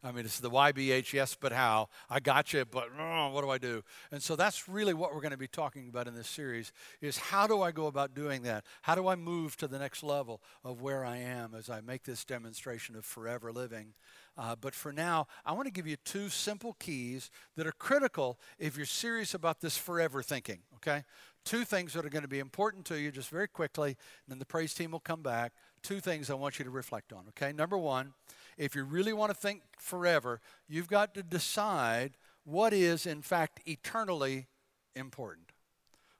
I 0.04 0.10
mean, 0.10 0.24
it's 0.24 0.40
the 0.40 0.50
YBH, 0.50 1.12
yes, 1.12 1.36
but 1.38 1.52
how? 1.52 1.88
I 2.10 2.18
got 2.18 2.52
you, 2.52 2.64
but 2.64 2.88
oh, 2.98 3.30
what 3.30 3.42
do 3.42 3.50
I 3.50 3.58
do? 3.58 3.84
And 4.10 4.20
so 4.20 4.34
that's 4.34 4.68
really 4.68 4.94
what 4.94 5.14
we're 5.14 5.20
going 5.20 5.30
to 5.30 5.36
be 5.36 5.46
talking 5.46 5.88
about 5.88 6.08
in 6.08 6.14
this 6.14 6.28
series 6.28 6.72
is 7.00 7.18
how 7.18 7.46
do 7.46 7.62
I 7.62 7.70
go 7.70 7.86
about 7.86 8.12
doing 8.12 8.42
that? 8.42 8.64
How 8.82 8.96
do 8.96 9.06
I 9.06 9.14
move 9.14 9.56
to 9.58 9.68
the 9.68 9.78
next 9.78 10.02
level 10.02 10.42
of 10.64 10.80
where 10.80 11.04
I 11.04 11.18
am 11.18 11.54
as 11.54 11.70
I 11.70 11.80
make 11.82 12.02
this 12.02 12.24
demonstration 12.24 12.96
of 12.96 13.04
forever 13.04 13.52
living? 13.52 13.94
Uh, 14.36 14.56
but 14.60 14.74
for 14.74 14.92
now, 14.92 15.28
I 15.44 15.52
want 15.52 15.66
to 15.66 15.72
give 15.72 15.86
you 15.86 15.96
two 16.04 16.28
simple 16.28 16.74
keys 16.80 17.30
that 17.56 17.66
are 17.66 17.72
critical 17.72 18.40
if 18.58 18.76
you're 18.76 18.86
serious 18.86 19.34
about 19.34 19.60
this 19.60 19.76
forever 19.76 20.20
thinking, 20.20 20.60
okay? 20.76 21.04
Two 21.44 21.64
things 21.64 21.92
that 21.92 22.04
are 22.04 22.10
going 22.10 22.22
to 22.22 22.28
be 22.28 22.38
important 22.40 22.84
to 22.86 22.98
you 22.98 23.12
just 23.12 23.28
very 23.28 23.46
quickly, 23.46 23.90
and 23.90 23.96
then 24.28 24.38
the 24.38 24.46
praise 24.46 24.74
team 24.74 24.90
will 24.90 25.00
come 25.00 25.22
back. 25.22 25.52
Two 25.82 26.00
things 26.00 26.28
I 26.28 26.34
want 26.34 26.58
you 26.58 26.64
to 26.64 26.70
reflect 26.70 27.12
on, 27.12 27.24
okay? 27.28 27.52
Number 27.52 27.76
one, 27.76 28.14
if 28.56 28.74
you 28.74 28.84
really 28.84 29.12
want 29.12 29.30
to 29.30 29.36
think 29.36 29.62
forever, 29.78 30.40
you've 30.68 30.88
got 30.88 31.14
to 31.14 31.22
decide 31.22 32.16
what 32.44 32.72
is, 32.72 33.06
in 33.06 33.22
fact, 33.22 33.60
eternally 33.66 34.46
important. 34.94 35.52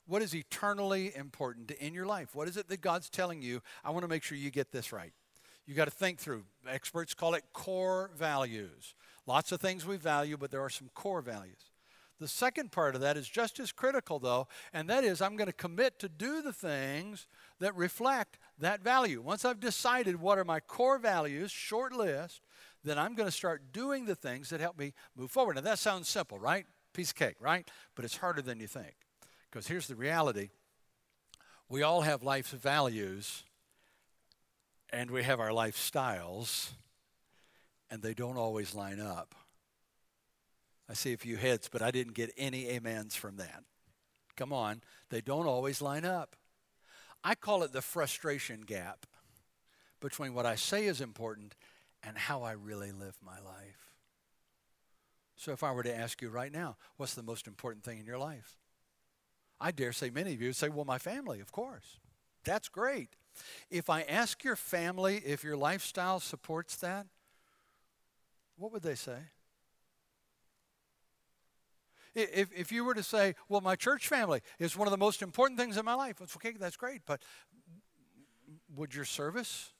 What 0.07 0.23
is 0.23 0.35
eternally 0.35 1.12
important 1.14 1.71
in 1.71 1.95
your 1.95 2.07
life? 2.07 2.35
What 2.35 2.49
is 2.49 2.57
it 2.57 2.68
that 2.68 2.81
God's 2.81 3.09
telling 3.09 3.42
you? 3.42 3.62
I 3.85 3.90
want 3.90 4.03
to 4.03 4.09
make 4.09 4.23
sure 4.23 4.37
you 4.37 4.51
get 4.51 4.73
this 4.73 4.92
right. 4.92 5.12
You 5.66 5.75
got 5.75 5.85
to 5.85 5.92
think 5.92 6.18
through. 6.18 6.45
Experts 6.68 7.14
call 7.14 7.35
it 7.35 7.45
core 7.53 8.11
values. 8.16 8.95
Lots 9.27 9.53
of 9.53 9.61
things 9.61 9.87
we 9.87 9.97
value, 9.97 10.37
but 10.37 10.51
there 10.51 10.61
are 10.61 10.71
some 10.71 10.90
core 10.95 11.23
values. 11.23 11.71
The 12.18 12.29
second 12.29 12.71
part 12.73 12.95
of 12.95 13.01
that 13.01 13.16
is 13.16 13.29
just 13.29 13.59
as 13.59 13.73
critical, 13.73 14.18
though, 14.18 14.47
and 14.73 14.88
that 14.88 15.03
is 15.03 15.21
I'm 15.21 15.37
going 15.37 15.49
to 15.49 15.53
commit 15.53 15.99
to 16.01 16.09
do 16.09 16.42
the 16.42 16.53
things 16.53 17.27
that 17.59 17.75
reflect 17.75 18.38
that 18.59 18.83
value. 18.83 19.21
Once 19.21 19.45
I've 19.45 19.61
decided 19.61 20.21
what 20.21 20.38
are 20.38 20.45
my 20.45 20.61
core 20.61 20.99
values, 20.99 21.51
short 21.51 21.93
list, 21.93 22.43
then 22.85 22.99
I'm 22.99 23.15
going 23.15 23.29
to 23.29 23.35
start 23.35 23.73
doing 23.73 24.07
the 24.07 24.15
things 24.15 24.51
that 24.51 24.61
help 24.61 24.79
me 24.79 24.93
move 25.17 25.31
forward. 25.31 25.57
Now, 25.57 25.62
that 25.62 25.79
sounds 25.79 26.09
simple, 26.09 26.38
right? 26.38 26.67
Piece 26.93 27.11
of 27.11 27.17
cake, 27.17 27.37
right? 27.41 27.69
But 27.95 28.05
it's 28.05 28.17
harder 28.17 28.43
than 28.43 28.61
you 28.61 28.67
think. 28.67 28.95
Because 29.51 29.67
here's 29.67 29.87
the 29.87 29.95
reality 29.95 30.51
we 31.69 31.83
all 31.83 32.03
have 32.03 32.23
life's 32.23 32.51
values, 32.51 33.45
and 34.91 35.11
we 35.11 35.23
have 35.23 35.41
our 35.41 35.51
lifestyles, 35.51 36.71
and 37.91 38.03
they 38.03 38.15
don't 38.15 38.37
always 38.37 38.75
line 38.75 39.01
up. 39.01 39.35
I 40.88 40.95
see 40.95 41.15
a 41.15 41.17
few 41.17 41.37
heads, 41.37 41.71
but 41.73 41.81
I 41.81 41.91
didn't 41.91 42.12
get 42.12 42.31
any 42.37 42.77
amens 42.77 43.17
from 43.17 43.37
that. 43.37 43.65
Come 44.37 44.53
on, 44.53 44.83
they 45.09 45.23
don't 45.23 45.47
always 45.47 45.81
line 45.81 46.05
up. 46.05 46.37
I 47.25 47.35
call 47.35 47.63
it 47.63 47.73
the 47.73 47.83
frustration 47.83 48.63
gap 48.63 49.07
between 50.01 50.35
what 50.35 50.47
I 50.47 50.57
say 50.57 50.87
is 50.87 51.01
important 51.01 51.55
and 52.03 52.19
how 52.19 52.43
I 52.43 52.53
really 52.53 52.91
live 52.91 53.17
my 53.25 53.39
life. 53.39 53.93
So, 55.37 55.53
if 55.53 55.63
I 55.63 55.73
were 55.73 55.83
to 55.83 55.95
ask 55.95 56.23
you 56.23 56.29
right 56.29 56.53
now, 56.53 56.77
what's 56.97 57.15
the 57.15 57.23
most 57.23 57.47
important 57.47 57.85
thing 57.85 57.99
in 57.99 58.07
your 58.07 58.19
life? 58.19 58.57
I 59.61 59.71
dare 59.71 59.93
say 59.93 60.11
many 60.11 60.35
of 60.35 60.41
you 60.41 60.49
would 60.49 60.57
say, 60.57 60.69
well, 60.69 60.85
my 60.85 60.99
family, 60.99 61.41
of 61.41 61.53
course. 61.53 61.99
That's 62.45 62.69
great. 62.69 63.11
If 63.71 63.89
I 63.89 64.03
ask 64.03 64.43
your 64.45 64.57
family 64.57 65.23
if 65.25 65.45
your 65.45 65.57
lifestyle 65.57 66.21
supports 66.21 66.77
that, 66.77 67.07
what 68.57 68.73
would 68.73 68.83
they 68.83 68.97
say? 68.97 69.19
If, 72.14 72.51
if 72.55 72.72
you 72.72 72.85
were 72.85 72.94
to 72.94 73.03
say, 73.03 73.35
well, 73.48 73.61
my 73.61 73.77
church 73.77 74.09
family 74.09 74.40
is 74.59 74.77
one 74.77 74.87
of 74.87 74.92
the 74.92 74.98
most 74.98 75.22
important 75.22 75.59
things 75.59 75.77
in 75.77 75.85
my 75.85 75.94
life, 75.94 76.20
it's 76.20 76.37
okay, 76.37 76.53
that's 76.53 76.77
great, 76.77 77.03
but 77.07 77.22
would 78.75 78.94
your 78.94 79.05
service 79.05 79.72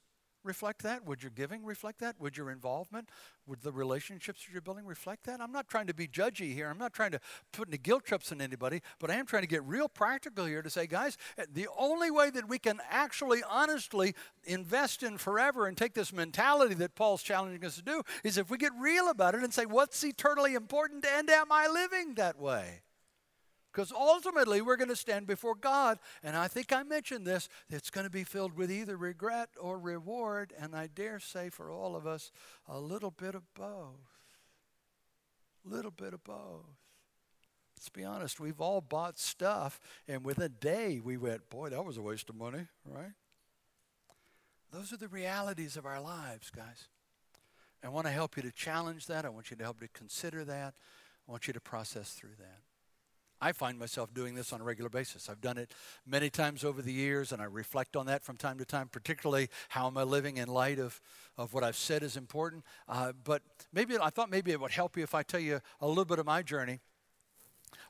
reflect 0.45 0.83
that? 0.83 1.05
Would 1.07 1.23
your 1.23 1.31
giving 1.31 1.65
reflect 1.65 2.01
that? 2.01 2.21
Would 2.21 2.37
your 2.37 2.51
involvement, 2.51 3.09
would 3.47 3.63
the 3.63 3.73
relationships 3.73 4.45
that 4.45 4.53
you're 4.53 4.63
building 4.63 4.87
reflect 4.87 5.25
that? 5.25 5.41
I'm 5.41 5.53
not 5.53 5.69
trying 5.69 5.87
to 5.87 5.95
be 5.95 6.07
judgy 6.07 6.55
here. 6.55 6.69
I'm 6.69 6.79
not 6.79 6.93
trying 6.93 7.13
to 7.13 7.21
put 7.53 7.69
any 7.69 7.79
guilt 7.79 8.05
trips 8.05 8.33
on 8.33 8.41
anybody, 8.41 8.81
but 8.99 9.11
I 9.11 9.15
am 9.15 9.27
trying 9.27 9.43
to 9.43 9.49
get 9.49 9.65
real 9.65 9.89
practical 9.89 10.47
here 10.47 10.63
to 10.63 10.71
say, 10.71 10.87
guys, 10.87 11.17
eh, 11.39 11.45
the 11.53 11.69
only 11.77 12.11
way 12.11 12.31
that 12.31 12.49
we 12.49 12.59
can 12.59 12.81
actually 12.91 13.43
honestly 13.49 14.15
invest 14.45 15.03
in 15.03 15.19
forever 15.19 15.67
and 15.67 15.77
take 15.77 15.95
this 15.95 16.13
mentality 16.13 16.75
that 16.75 16.95
Paul's 16.95 17.23
challenging 17.23 17.65
us 17.65 17.77
to 17.77 17.83
do 17.83 18.03
is 18.25 18.39
if 18.39 18.51
we 18.51 18.59
get 18.59 18.73
real 18.79 19.09
about 19.11 19.35
it 19.35 19.43
and 19.43 19.53
say, 19.53 19.67
what's 19.67 20.03
eternally 20.05 20.55
important 20.55 21.05
and 21.05 21.29
am 21.31 21.51
I 21.51 21.69
living 21.69 22.15
that 22.15 22.39
way? 22.39 22.83
Because 23.73 23.93
ultimately, 23.93 24.61
we're 24.61 24.77
going 24.77 24.89
to 24.89 24.97
stand 24.97 25.27
before 25.27 25.55
God. 25.55 25.99
And 26.23 26.37
I 26.37 26.47
think 26.49 26.73
I 26.73 26.83
mentioned 26.83 27.27
this 27.27 27.49
it's 27.71 27.91
going 27.91 28.05
to 28.05 28.11
be 28.11 28.25
filled 28.25 28.57
with 28.57 28.71
either 28.71 28.97
regret 28.97 29.49
or 29.59 29.79
reward. 29.79 30.53
And 30.59 30.75
I 30.77 30.89
dare 30.89 31.19
say 31.19 31.49
for 31.49 31.71
all 31.71 31.97
of 31.97 32.07
us, 32.07 32.31
a 32.69 32.79
little 32.79 33.11
bit 33.11 33.35
of 33.35 33.43
both. 33.55 34.13
A 35.65 35.75
little 35.75 35.91
bit 35.91 36.13
of 36.13 36.23
both. 36.25 36.67
Let's 37.77 37.89
be 37.89 38.05
honest, 38.05 38.39
we've 38.39 38.61
all 38.61 38.81
bought 38.81 39.19
stuff, 39.19 39.81
and 40.07 40.25
within 40.25 40.45
a 40.45 40.49
day 40.49 41.01
we 41.03 41.17
went, 41.17 41.51
boy, 41.51 41.69
that 41.71 41.85
was 41.85 41.97
a 41.97 42.03
waste 42.03 42.31
of 42.31 42.37
money, 42.37 42.69
right? 42.87 43.11
Those 44.73 44.93
are 44.93 44.97
the 44.97 45.09
realities 45.09 45.77
of 45.77 45.85
our 45.85 46.01
lives, 46.01 46.49
guys. 46.49 46.87
I 47.83 47.89
want 47.89 48.07
to 48.07 48.13
help 48.13 48.37
you 48.37 48.43
to 48.45 48.53
challenge 48.53 49.07
that. 49.07 49.25
I 49.25 49.31
want 49.31 49.51
you 49.51 49.57
to 49.57 49.65
help 49.65 49.81
to 49.81 49.89
consider 49.89 50.45
that. 50.45 50.75
I 51.27 51.31
want 51.31 51.49
you 51.49 51.53
to 51.53 51.61
process 51.61 52.11
through 52.11 52.37
that. 52.39 52.61
I 53.43 53.51
find 53.51 53.77
myself 53.77 54.15
doing 54.15 54.37
this 54.37 54.53
on 54.53 54.61
a 54.61 54.65
regular 54.65 54.89
basis. 54.89 55.29
I've 55.29 55.41
done 55.41 55.59
it 55.59 55.75
many 56.07 56.31
times 56.31 56.63
over 56.63 56.81
the 56.81 56.93
years, 56.93 57.33
and 57.33 57.43
I 57.43 57.47
reflect 57.47 57.97
on 57.97 58.07
that 58.07 58.23
from 58.23 58.37
time 58.37 58.57
to 58.59 58.65
time, 58.65 58.89
particularly 58.89 59.49
how 59.71 59.89
am 59.89 59.99
I 59.99 60.05
living 60.05 60.37
in 60.37 60.47
light 60.47 60.79
of, 60.79 61.01
of 61.37 61.53
what 61.53 61.65
I've 61.65 61.77
said 61.77 62.05
is 62.05 62.17
important. 62.17 62.65
Uh, 62.89 63.13
but 63.25 63.43
maybe 63.73 63.99
I 64.01 64.11
thought 64.11 64.31
maybe 64.31 64.53
it 64.53 64.61
would 64.61 64.71
help 64.71 64.97
you 64.97 65.03
if 65.03 65.13
I 65.13 65.25
tell 65.25 65.41
you 65.41 65.61
a 65.81 65.89
little 65.89 66.05
bit 66.05 66.21
of 66.21 66.27
my 66.27 66.43
journey 66.43 66.79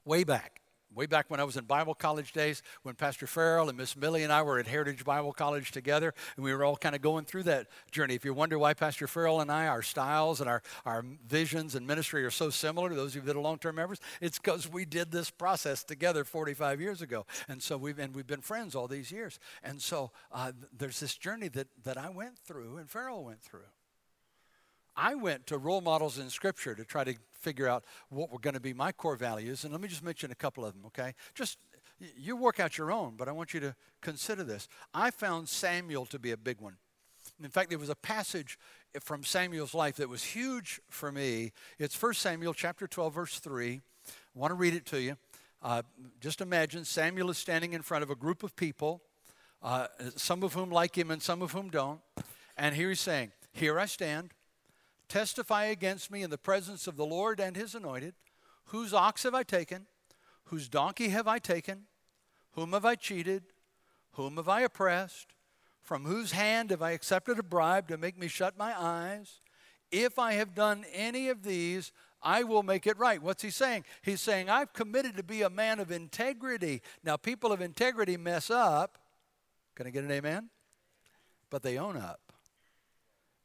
way 0.07 0.25
back 0.25 0.62
way 0.94 1.07
back 1.07 1.31
when 1.31 1.40
I 1.40 1.44
was 1.44 1.57
in 1.57 1.64
Bible 1.64 1.94
college 1.94 2.33
days, 2.33 2.62
when 2.83 2.94
Pastor 2.94 3.26
Farrell 3.26 3.68
and 3.68 3.78
Miss 3.78 3.96
Millie 3.96 4.22
and 4.22 4.33
I 4.33 4.42
were 4.42 4.59
at 4.59 4.66
Heritage 4.66 5.05
Bible 5.05 5.33
College 5.33 5.72
together, 5.72 6.14
and 6.37 6.44
we 6.44 6.55
were 6.55 6.64
all 6.64 6.76
kind 6.76 6.94
of 6.94 7.00
going 7.00 7.24
through 7.24 7.44
that 7.44 7.68
journey. 7.90 8.14
If 8.14 8.24
you 8.24 8.35
wonder 8.35 8.59
why 8.59 8.74
Pastor 8.74 9.07
Farrell 9.07 9.40
and 9.40 9.50
I, 9.50 9.66
our 9.66 9.83
styles 9.83 10.40
and 10.40 10.48
our, 10.48 10.62
our 10.85 11.05
visions 11.26 11.74
and 11.74 11.87
ministry 11.87 12.24
are 12.24 12.31
so 12.31 12.50
similar 12.50 12.88
to 12.88 12.94
those 12.94 13.16
of 13.16 13.22
you 13.22 13.26
that 13.26 13.37
are 13.37 13.40
long-term 13.40 13.76
members, 13.76 14.00
it's 14.20 14.38
because 14.38 14.70
we 14.70 14.85
did 14.85 15.11
this 15.11 15.31
process 15.31 15.85
together 15.85 16.24
45 16.24 16.81
years 16.81 17.02
ago. 17.02 17.26
And 17.48 17.62
so 17.62 17.76
we've, 17.76 17.98
and 17.98 18.14
we've 18.14 18.26
been 18.26 18.40
friends 18.40 18.74
all 18.74 18.88
these 18.88 19.11
years. 19.11 19.38
And 19.62 19.81
so 19.81 20.11
uh, 20.31 20.52
there's 20.76 21.00
this 21.00 21.16
journey 21.16 21.48
that, 21.48 21.68
that 21.85 21.98
I 21.98 22.11
went 22.11 22.38
through 22.38 22.76
and 22.78 22.88
Farrell 22.88 23.24
went 23.24 23.40
through. 23.42 23.61
I 24.96 25.14
went 25.14 25.46
to 25.48 25.59
role 25.59 25.81
models 25.81 26.18
in 26.18 26.28
Scripture 26.31 26.74
to 26.74 26.85
try 26.85 27.05
to 27.05 27.14
figure 27.33 27.68
out 27.68 27.85
what 28.09 28.31
were 28.31 28.38
going 28.38 28.55
to 28.55 28.61
be 28.61 28.72
my 28.72 28.92
core 28.92 29.16
values. 29.16 29.64
And 29.64 29.72
let 29.72 29.81
me 29.81 29.88
just 29.88 30.05
mention 30.05 30.31
a 30.31 30.35
couple 30.35 30.64
of 30.64 30.74
them, 30.74 30.85
okay? 30.87 31.14
Just 31.35 31.59
you 32.16 32.37
work 32.37 32.61
out 32.61 32.78
your 32.78 32.92
own, 32.92 33.14
but 33.16 33.28
I 33.28 33.33
want 33.33 33.55
you 33.55 33.61
to 33.61 33.74
consider 34.00 34.44
this. 34.44 34.68
I 34.92 35.11
found 35.11 35.48
Samuel 35.48 36.07
to 36.07 36.18
be 36.18 36.33
a 36.33 36.37
big 36.37 36.61
one. 36.61 36.76
In 37.42 37.50
fact, 37.50 37.70
there 37.70 37.78
was 37.78 37.88
a 37.88 37.96
passage 37.96 38.59
from 39.00 39.24
Samuel's 39.24 39.74
life 39.74 39.96
that 39.96 40.09
was 40.09 40.22
huge 40.22 40.81
for 40.88 41.11
me. 41.11 41.52
It's 41.78 42.00
1 42.00 42.14
Samuel 42.14 42.55
chapter 42.55 42.87
12, 42.87 43.14
verse 43.14 43.38
3. 43.38 43.81
I 44.07 44.11
want 44.35 44.50
to 44.50 44.55
read 44.55 44.74
it 44.74 44.85
to 44.87 45.00
you. 45.00 45.16
Uh, 45.62 45.83
just 46.20 46.40
imagine 46.40 46.85
Samuel 46.85 47.31
is 47.31 47.38
standing 47.38 47.72
in 47.72 47.83
front 47.83 48.02
of 48.02 48.11
a 48.11 48.16
group 48.16 48.42
of 48.42 48.57
people, 48.57 49.02
uh, 49.62 49.87
some 50.16 50.42
of 50.42 50.55
whom 50.55 50.70
like 50.70 50.98
him 50.98 51.11
and 51.11 51.22
some 51.22 51.40
of 51.40 51.52
whom 51.52 51.70
don't. 51.70 52.00
And 52.57 52.74
here 52.74 52.88
he's 52.88 53.00
saying, 53.00 53.31
Here 53.52 53.78
I 53.78 53.87
stand 53.87 54.33
testify 55.12 55.66
against 55.66 56.11
me 56.11 56.22
in 56.22 56.31
the 56.31 56.38
presence 56.38 56.87
of 56.87 56.96
the 56.96 57.05
Lord 57.05 57.38
and 57.38 57.55
his 57.55 57.75
anointed. 57.75 58.14
Whose 58.66 58.94
ox 58.94 59.25
have 59.25 59.35
I 59.35 59.42
taken? 59.42 59.87
Whose 60.44 60.70
donkey 60.70 61.11
have 61.11 61.29
I 61.29 61.38
taken? 61.38 61.83
Whom 62.53 62.72
have 62.72 62.87
I 62.87 62.94
cheated? 62.94 63.42
Whom 64.12 64.37
have 64.37 64.48
I 64.48 64.62
oppressed? 64.62 65.35
From 65.83 66.05
whose 66.05 66.33
hand 66.33 66.70
have 66.70 66.81
I 66.81 66.92
accepted 66.92 67.38
a 67.38 67.42
bribe 67.42 67.88
to 67.88 67.98
make 67.98 68.18
me 68.18 68.27
shut 68.27 68.57
my 68.57 68.72
eyes? 68.75 69.40
If 69.90 70.18
I 70.18 70.33
have 70.33 70.55
done 70.55 70.87
any 70.90 71.29
of 71.29 71.42
these, 71.42 71.92
I 72.22 72.44
will 72.44 72.62
make 72.62 72.87
it 72.87 72.98
right. 72.98 73.22
What's 73.22 73.42
he 73.42 73.51
saying? 73.51 73.85
He's 74.01 74.22
saying, 74.22 74.48
I've 74.48 74.72
committed 74.72 75.18
to 75.18 75.22
be 75.22 75.42
a 75.42 75.51
man 75.51 75.79
of 75.79 75.90
integrity. 75.90 76.81
Now, 77.05 77.18
people 77.18 77.53
of 77.53 77.61
integrity 77.61 78.16
mess 78.16 78.48
up. 78.51 78.96
Can 79.75 79.87
I 79.87 79.90
get 79.90 80.05
an 80.05 80.11
amen? 80.11 80.48
But 81.51 81.62
they 81.62 81.77
own 81.77 81.98
up. 81.98 82.32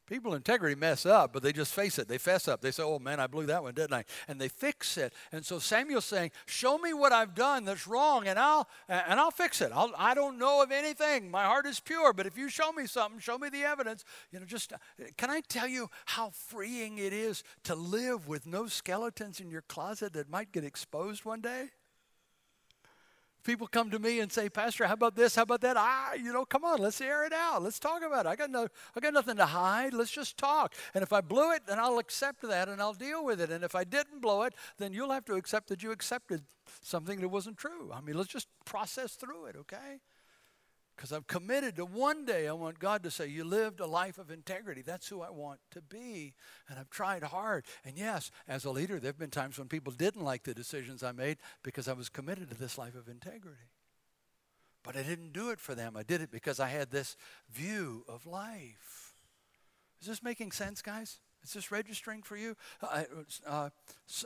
People 0.08 0.36
integrity 0.36 0.74
mess 0.74 1.06
up, 1.06 1.34
but 1.34 1.44
they 1.44 1.52
just 1.52 1.74
face 1.74 2.00
it. 2.00 2.08
They 2.08 2.18
fess 2.18 2.48
up. 2.48 2.62
They 2.62 2.72
say, 2.72 2.82
"Oh 2.82 2.98
man, 2.98 3.20
I 3.20 3.28
blew 3.28 3.46
that 3.48 3.62
one, 3.62 3.74
didn't 3.74 3.94
I?" 3.94 4.06
And 4.30 4.40
they 4.40 4.48
fix 4.48 4.98
it. 4.98 5.14
And 5.34 5.46
so 5.46 5.60
Samuel's 5.60 6.06
saying, 6.06 6.32
"Show 6.46 6.78
me 6.78 6.94
what 6.94 7.12
I've 7.12 7.36
done 7.36 7.66
that's 7.66 7.86
wrong, 7.86 8.26
and 8.26 8.40
I'll 8.40 8.70
and 8.88 9.20
I'll 9.20 9.32
fix 9.32 9.60
it. 9.60 9.72
I'll, 9.74 9.92
I 9.98 10.14
don't 10.14 10.40
know 10.40 10.64
of 10.64 10.72
anything. 10.72 11.30
My 11.30 11.44
heart 11.44 11.66
is 11.66 11.82
pure, 11.82 12.14
but 12.14 12.26
if 12.26 12.38
you 12.38 12.48
show 12.48 12.72
me 12.72 12.88
something, 12.88 13.20
show 13.20 13.38
me 13.38 13.50
the 13.50 13.66
evidence. 13.66 14.06
You 14.32 14.40
know, 14.40 14.46
just 14.46 14.72
can 15.18 15.30
I 15.30 15.42
tell 15.42 15.68
you 15.68 15.90
how 16.06 16.30
freeing 16.30 16.98
it 17.00 17.12
is 17.12 17.44
to 17.66 17.76
live 17.76 18.30
with 18.30 18.48
no 18.48 18.68
skeletons 18.68 19.42
in 19.42 19.52
your 19.52 19.64
closet 19.64 20.14
that 20.14 20.30
might 20.30 20.54
get 20.54 20.64
exposed 20.64 21.26
one 21.26 21.42
day? 21.42 21.72
People 23.48 23.66
come 23.66 23.90
to 23.90 23.98
me 23.98 24.20
and 24.20 24.30
say, 24.30 24.50
Pastor, 24.50 24.86
how 24.86 24.94
about 24.94 25.16
this? 25.16 25.36
How 25.36 25.44
about 25.44 25.62
that? 25.62 25.78
Ah, 25.78 26.14
you 26.14 26.34
know, 26.34 26.44
come 26.44 26.66
on, 26.66 26.80
let's 26.80 27.00
air 27.00 27.26
it 27.26 27.32
out. 27.32 27.64
Let's 27.64 27.80
talk 27.80 28.04
about 28.04 28.26
it. 28.26 28.30
I 28.30 28.36
got 28.36 28.52
no, 28.52 28.68
I 28.96 29.00
got 29.00 29.14
nothing 29.14 29.38
to 29.38 29.46
hide. 29.46 29.94
Let's 29.94 30.12
just 30.12 30.38
talk. 30.38 30.76
And 30.94 31.02
if 31.02 31.14
I 31.14 31.22
blew 31.22 31.54
it, 31.54 31.62
then 31.66 31.80
I'll 31.80 31.98
accept 31.98 32.42
that 32.42 32.68
and 32.68 32.82
I'll 32.82 32.94
deal 32.94 33.24
with 33.24 33.40
it. 33.40 33.50
And 33.50 33.64
if 33.64 33.74
I 33.74 33.86
didn't 33.86 34.22
blow 34.22 34.44
it, 34.44 34.54
then 34.78 34.92
you'll 34.92 35.12
have 35.12 35.26
to 35.26 35.36
accept 35.36 35.70
that 35.70 35.82
you 35.82 35.92
accepted 35.92 36.44
something 36.82 37.22
that 37.22 37.30
wasn't 37.30 37.58
true. 37.58 37.90
I 37.94 38.02
mean, 38.02 38.18
let's 38.18 38.30
just 38.30 38.50
process 38.66 39.14
through 39.14 39.46
it, 39.46 39.56
okay? 39.56 40.02
Because 40.98 41.12
I'm 41.12 41.24
committed 41.24 41.76
to 41.76 41.86
one 41.86 42.26
day 42.26 42.48
I 42.48 42.54
want 42.54 42.80
God 42.80 43.04
to 43.04 43.12
say, 43.12 43.28
You 43.28 43.44
lived 43.44 43.80
a 43.80 43.86
life 43.86 44.18
of 44.18 44.32
integrity. 44.32 44.82
That's 44.82 45.08
who 45.08 45.22
I 45.22 45.30
want 45.30 45.60
to 45.72 45.82
be. 45.82 46.34
And 46.68 46.80
I've 46.80 46.90
tried 46.90 47.22
hard. 47.22 47.66
And 47.86 47.96
yes, 47.98 48.32
as 48.48 48.66
a 48.66 48.72
leader, 48.72 49.00
there 49.00 49.10
have 49.10 49.20
been 49.20 49.30
times 49.30 49.60
when 49.60 49.68
people 49.68 49.94
didn't 49.94 50.24
like 50.24 50.44
the 50.44 50.56
decisions 50.56 51.04
I 51.04 51.12
made 51.12 51.38
because 51.62 51.88
I 51.88 51.94
was 51.94 52.10
committed 52.10 52.50
to 52.50 52.58
this 52.58 52.80
life 52.80 52.96
of 52.96 53.08
integrity. 53.08 53.70
But 54.82 54.98
I 54.98 55.04
didn't 55.04 55.34
do 55.34 55.52
it 55.52 55.60
for 55.60 55.76
them. 55.76 55.96
I 55.96 56.02
did 56.02 56.22
it 56.22 56.32
because 56.32 56.60
I 56.60 56.70
had 56.70 56.90
this 56.90 57.16
view 57.52 58.04
of 58.10 58.26
life. 58.26 59.14
Is 60.02 60.08
this 60.08 60.24
making 60.24 60.52
sense, 60.52 60.82
guys? 60.82 61.20
Is 61.48 61.54
this 61.54 61.72
registering 61.72 62.24
for 62.24 62.36
you? 62.36 62.58
Uh, 62.84 63.04
uh, 63.46 63.70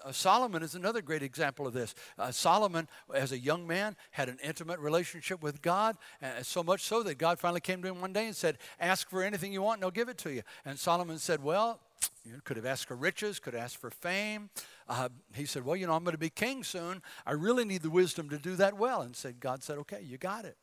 uh, 0.03 0.11
Solomon 0.11 0.63
is 0.63 0.73
another 0.73 1.03
great 1.03 1.21
example 1.21 1.67
of 1.67 1.73
this. 1.73 1.93
Uh, 2.17 2.31
Solomon, 2.31 2.87
as 3.13 3.31
a 3.31 3.37
young 3.37 3.67
man, 3.67 3.95
had 4.09 4.27
an 4.27 4.39
intimate 4.43 4.79
relationship 4.79 5.43
with 5.43 5.61
God, 5.61 5.97
so 6.41 6.63
much 6.63 6.81
so 6.81 7.03
that 7.03 7.19
God 7.19 7.37
finally 7.37 7.61
came 7.61 7.79
to 7.83 7.89
him 7.89 8.01
one 8.01 8.11
day 8.11 8.25
and 8.25 8.35
said, 8.35 8.57
Ask 8.79 9.07
for 9.07 9.21
anything 9.21 9.53
you 9.53 9.61
want, 9.61 9.77
and 9.77 9.85
I'll 9.85 9.91
give 9.91 10.09
it 10.09 10.17
to 10.19 10.33
you. 10.33 10.41
And 10.65 10.79
Solomon 10.79 11.19
said, 11.19 11.43
Well, 11.43 11.79
you 12.25 12.41
could 12.43 12.57
have 12.57 12.65
asked 12.65 12.87
for 12.87 12.95
riches, 12.95 13.37
could 13.37 13.53
have 13.53 13.65
asked 13.65 13.77
for 13.77 13.91
fame. 13.91 14.49
Uh, 14.89 15.09
he 15.35 15.45
said, 15.45 15.63
Well, 15.63 15.75
you 15.75 15.85
know, 15.85 15.93
I'm 15.93 16.03
going 16.03 16.13
to 16.13 16.17
be 16.17 16.31
king 16.31 16.63
soon. 16.63 17.03
I 17.27 17.33
really 17.33 17.65
need 17.65 17.83
the 17.83 17.91
wisdom 17.91 18.29
to 18.29 18.39
do 18.39 18.55
that 18.55 18.79
well. 18.79 19.03
And 19.03 19.15
said, 19.15 19.39
God 19.39 19.61
said, 19.61 19.77
Okay, 19.77 20.01
you 20.01 20.17
got 20.17 20.43
it 20.45 20.57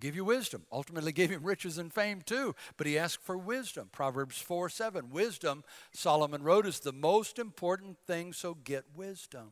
give 0.00 0.16
you 0.16 0.24
wisdom. 0.24 0.64
Ultimately 0.72 1.12
gave 1.20 1.30
him 1.30 1.42
riches 1.42 1.78
and 1.78 1.92
fame 1.92 2.22
too, 2.22 2.54
but 2.76 2.86
he 2.86 2.98
asked 2.98 3.22
for 3.22 3.36
wisdom. 3.36 3.88
Proverbs 3.92 4.38
4 4.38 4.68
7. 4.68 5.10
Wisdom, 5.10 5.64
Solomon 5.92 6.42
wrote, 6.42 6.66
is 6.66 6.80
the 6.80 6.92
most 6.92 7.38
important 7.38 7.98
thing, 8.06 8.32
so 8.32 8.54
get 8.54 8.84
wisdom. 8.94 9.50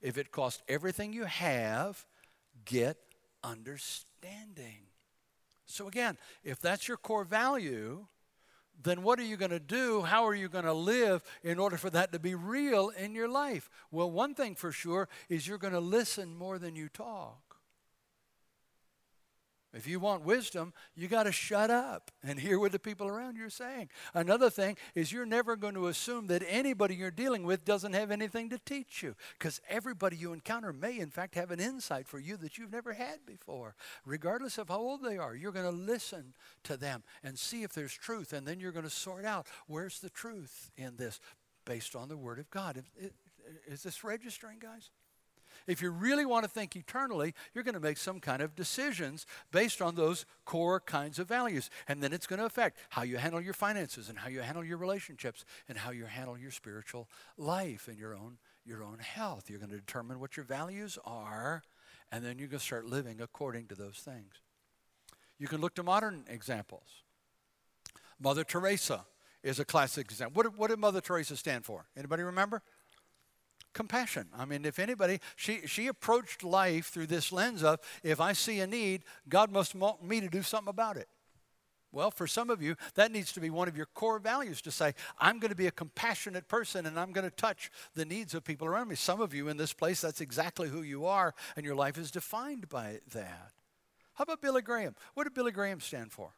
If 0.00 0.16
it 0.16 0.32
costs 0.32 0.62
everything 0.68 1.12
you 1.12 1.24
have, 1.24 2.06
get 2.64 2.96
understanding. 3.44 4.86
So 5.66 5.88
again, 5.88 6.18
if 6.42 6.60
that's 6.60 6.88
your 6.88 6.96
core 6.96 7.24
value, 7.24 8.06
then 8.82 9.02
what 9.02 9.18
are 9.18 9.24
you 9.24 9.36
going 9.36 9.50
to 9.50 9.60
do? 9.60 10.02
How 10.02 10.26
are 10.26 10.34
you 10.34 10.48
going 10.48 10.64
to 10.64 10.72
live 10.72 11.22
in 11.42 11.58
order 11.58 11.76
for 11.76 11.90
that 11.90 12.12
to 12.12 12.18
be 12.18 12.34
real 12.34 12.90
in 12.90 13.14
your 13.14 13.28
life? 13.28 13.68
Well, 13.90 14.10
one 14.10 14.34
thing 14.34 14.54
for 14.54 14.72
sure 14.72 15.08
is 15.28 15.46
you're 15.46 15.58
going 15.58 15.74
to 15.74 15.80
listen 15.80 16.34
more 16.34 16.58
than 16.58 16.76
you 16.76 16.88
talk. 16.88 17.49
If 19.72 19.86
you 19.86 20.00
want 20.00 20.24
wisdom, 20.24 20.72
you 20.96 21.06
got 21.06 21.24
to 21.24 21.32
shut 21.32 21.70
up 21.70 22.10
and 22.24 22.40
hear 22.40 22.58
what 22.58 22.72
the 22.72 22.78
people 22.78 23.06
around 23.06 23.36
you 23.36 23.46
are 23.46 23.50
saying. 23.50 23.88
Another 24.14 24.50
thing 24.50 24.76
is 24.96 25.12
you're 25.12 25.24
never 25.24 25.54
going 25.54 25.74
to 25.74 25.86
assume 25.86 26.26
that 26.26 26.42
anybody 26.48 26.96
you're 26.96 27.12
dealing 27.12 27.44
with 27.44 27.64
doesn't 27.64 27.92
have 27.92 28.10
anything 28.10 28.50
to 28.50 28.58
teach 28.58 29.00
you 29.00 29.14
because 29.38 29.60
everybody 29.68 30.16
you 30.16 30.32
encounter 30.32 30.72
may, 30.72 30.98
in 30.98 31.10
fact, 31.10 31.36
have 31.36 31.52
an 31.52 31.60
insight 31.60 32.08
for 32.08 32.18
you 32.18 32.36
that 32.38 32.58
you've 32.58 32.72
never 32.72 32.94
had 32.94 33.24
before. 33.24 33.76
Regardless 34.04 34.58
of 34.58 34.68
how 34.68 34.78
old 34.78 35.04
they 35.04 35.18
are, 35.18 35.36
you're 35.36 35.52
going 35.52 35.70
to 35.70 35.70
listen 35.70 36.34
to 36.64 36.76
them 36.76 37.04
and 37.22 37.38
see 37.38 37.62
if 37.62 37.72
there's 37.72 37.94
truth, 37.94 38.32
and 38.32 38.46
then 38.46 38.58
you're 38.58 38.72
going 38.72 38.84
to 38.84 38.90
sort 38.90 39.24
out 39.24 39.46
where's 39.68 40.00
the 40.00 40.10
truth 40.10 40.72
in 40.76 40.96
this 40.96 41.20
based 41.64 41.94
on 41.94 42.08
the 42.08 42.16
Word 42.16 42.40
of 42.40 42.50
God. 42.50 42.82
Is 43.68 43.84
this 43.84 44.02
registering, 44.02 44.58
guys? 44.58 44.90
If 45.70 45.80
you 45.80 45.90
really 45.90 46.26
want 46.26 46.44
to 46.44 46.50
think 46.50 46.74
eternally, 46.74 47.32
you're 47.54 47.62
going 47.62 47.74
to 47.74 47.80
make 47.80 47.96
some 47.96 48.18
kind 48.18 48.42
of 48.42 48.56
decisions 48.56 49.24
based 49.52 49.80
on 49.80 49.94
those 49.94 50.26
core 50.44 50.80
kinds 50.80 51.20
of 51.20 51.28
values. 51.28 51.70
And 51.86 52.02
then 52.02 52.12
it's 52.12 52.26
going 52.26 52.40
to 52.40 52.44
affect 52.44 52.78
how 52.88 53.02
you 53.02 53.18
handle 53.18 53.40
your 53.40 53.54
finances 53.54 54.08
and 54.08 54.18
how 54.18 54.28
you 54.28 54.40
handle 54.40 54.64
your 54.64 54.78
relationships 54.78 55.44
and 55.68 55.78
how 55.78 55.92
you 55.92 56.06
handle 56.06 56.36
your 56.36 56.50
spiritual 56.50 57.08
life 57.36 57.86
and 57.86 57.96
your 57.96 58.16
own, 58.16 58.38
your 58.64 58.82
own 58.82 58.98
health. 58.98 59.48
You're 59.48 59.60
going 59.60 59.70
to 59.70 59.78
determine 59.78 60.18
what 60.18 60.36
your 60.36 60.44
values 60.44 60.98
are, 61.04 61.62
and 62.10 62.24
then 62.24 62.40
you're 62.40 62.48
going 62.48 62.58
to 62.58 62.66
start 62.66 62.86
living 62.86 63.20
according 63.20 63.66
to 63.68 63.76
those 63.76 63.98
things. 63.98 64.42
You 65.38 65.46
can 65.46 65.60
look 65.60 65.76
to 65.76 65.84
modern 65.84 66.24
examples. 66.28 67.04
Mother 68.20 68.42
Teresa 68.42 69.04
is 69.44 69.60
a 69.60 69.64
classic 69.64 70.10
example. 70.10 70.42
What, 70.42 70.58
what 70.58 70.70
did 70.70 70.80
Mother 70.80 71.00
Teresa 71.00 71.36
stand 71.36 71.64
for? 71.64 71.86
Anybody 71.96 72.24
remember? 72.24 72.60
Compassion. 73.72 74.26
I 74.36 74.44
mean, 74.44 74.64
if 74.64 74.78
anybody, 74.78 75.20
she, 75.36 75.66
she 75.66 75.86
approached 75.86 76.42
life 76.42 76.88
through 76.88 77.06
this 77.06 77.30
lens 77.30 77.62
of 77.62 77.78
if 78.02 78.20
I 78.20 78.32
see 78.32 78.60
a 78.60 78.66
need, 78.66 79.04
God 79.28 79.52
must 79.52 79.74
want 79.74 80.02
me 80.02 80.20
to 80.20 80.28
do 80.28 80.42
something 80.42 80.70
about 80.70 80.96
it. 80.96 81.08
Well, 81.92 82.10
for 82.12 82.26
some 82.26 82.50
of 82.50 82.62
you, 82.62 82.76
that 82.94 83.10
needs 83.10 83.32
to 83.32 83.40
be 83.40 83.50
one 83.50 83.66
of 83.66 83.76
your 83.76 83.86
core 83.86 84.20
values 84.20 84.62
to 84.62 84.70
say, 84.70 84.94
I'm 85.18 85.40
going 85.40 85.50
to 85.50 85.56
be 85.56 85.66
a 85.66 85.72
compassionate 85.72 86.46
person 86.46 86.86
and 86.86 86.98
I'm 86.98 87.12
going 87.12 87.28
to 87.28 87.34
touch 87.34 87.70
the 87.94 88.04
needs 88.04 88.34
of 88.34 88.44
people 88.44 88.66
around 88.66 88.88
me. 88.88 88.94
Some 88.94 89.20
of 89.20 89.34
you 89.34 89.48
in 89.48 89.56
this 89.56 89.72
place, 89.72 90.00
that's 90.00 90.20
exactly 90.20 90.68
who 90.68 90.82
you 90.82 91.06
are, 91.06 91.34
and 91.56 91.64
your 91.64 91.74
life 91.74 91.98
is 91.98 92.12
defined 92.12 92.68
by 92.68 93.00
that. 93.12 93.52
How 94.14 94.22
about 94.22 94.40
Billy 94.40 94.62
Graham? 94.62 94.94
What 95.14 95.24
did 95.24 95.34
Billy 95.34 95.50
Graham 95.50 95.80
stand 95.80 96.12
for? 96.12 96.30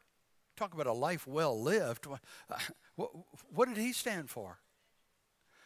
Talk 0.55 0.73
about 0.73 0.87
a 0.87 0.93
life 0.93 1.27
well 1.27 1.59
lived. 1.59 2.07
Uh, 2.49 2.57
what 3.53 3.67
did 3.67 3.77
he 3.77 3.91
stand 3.91 4.29
for? 4.29 4.59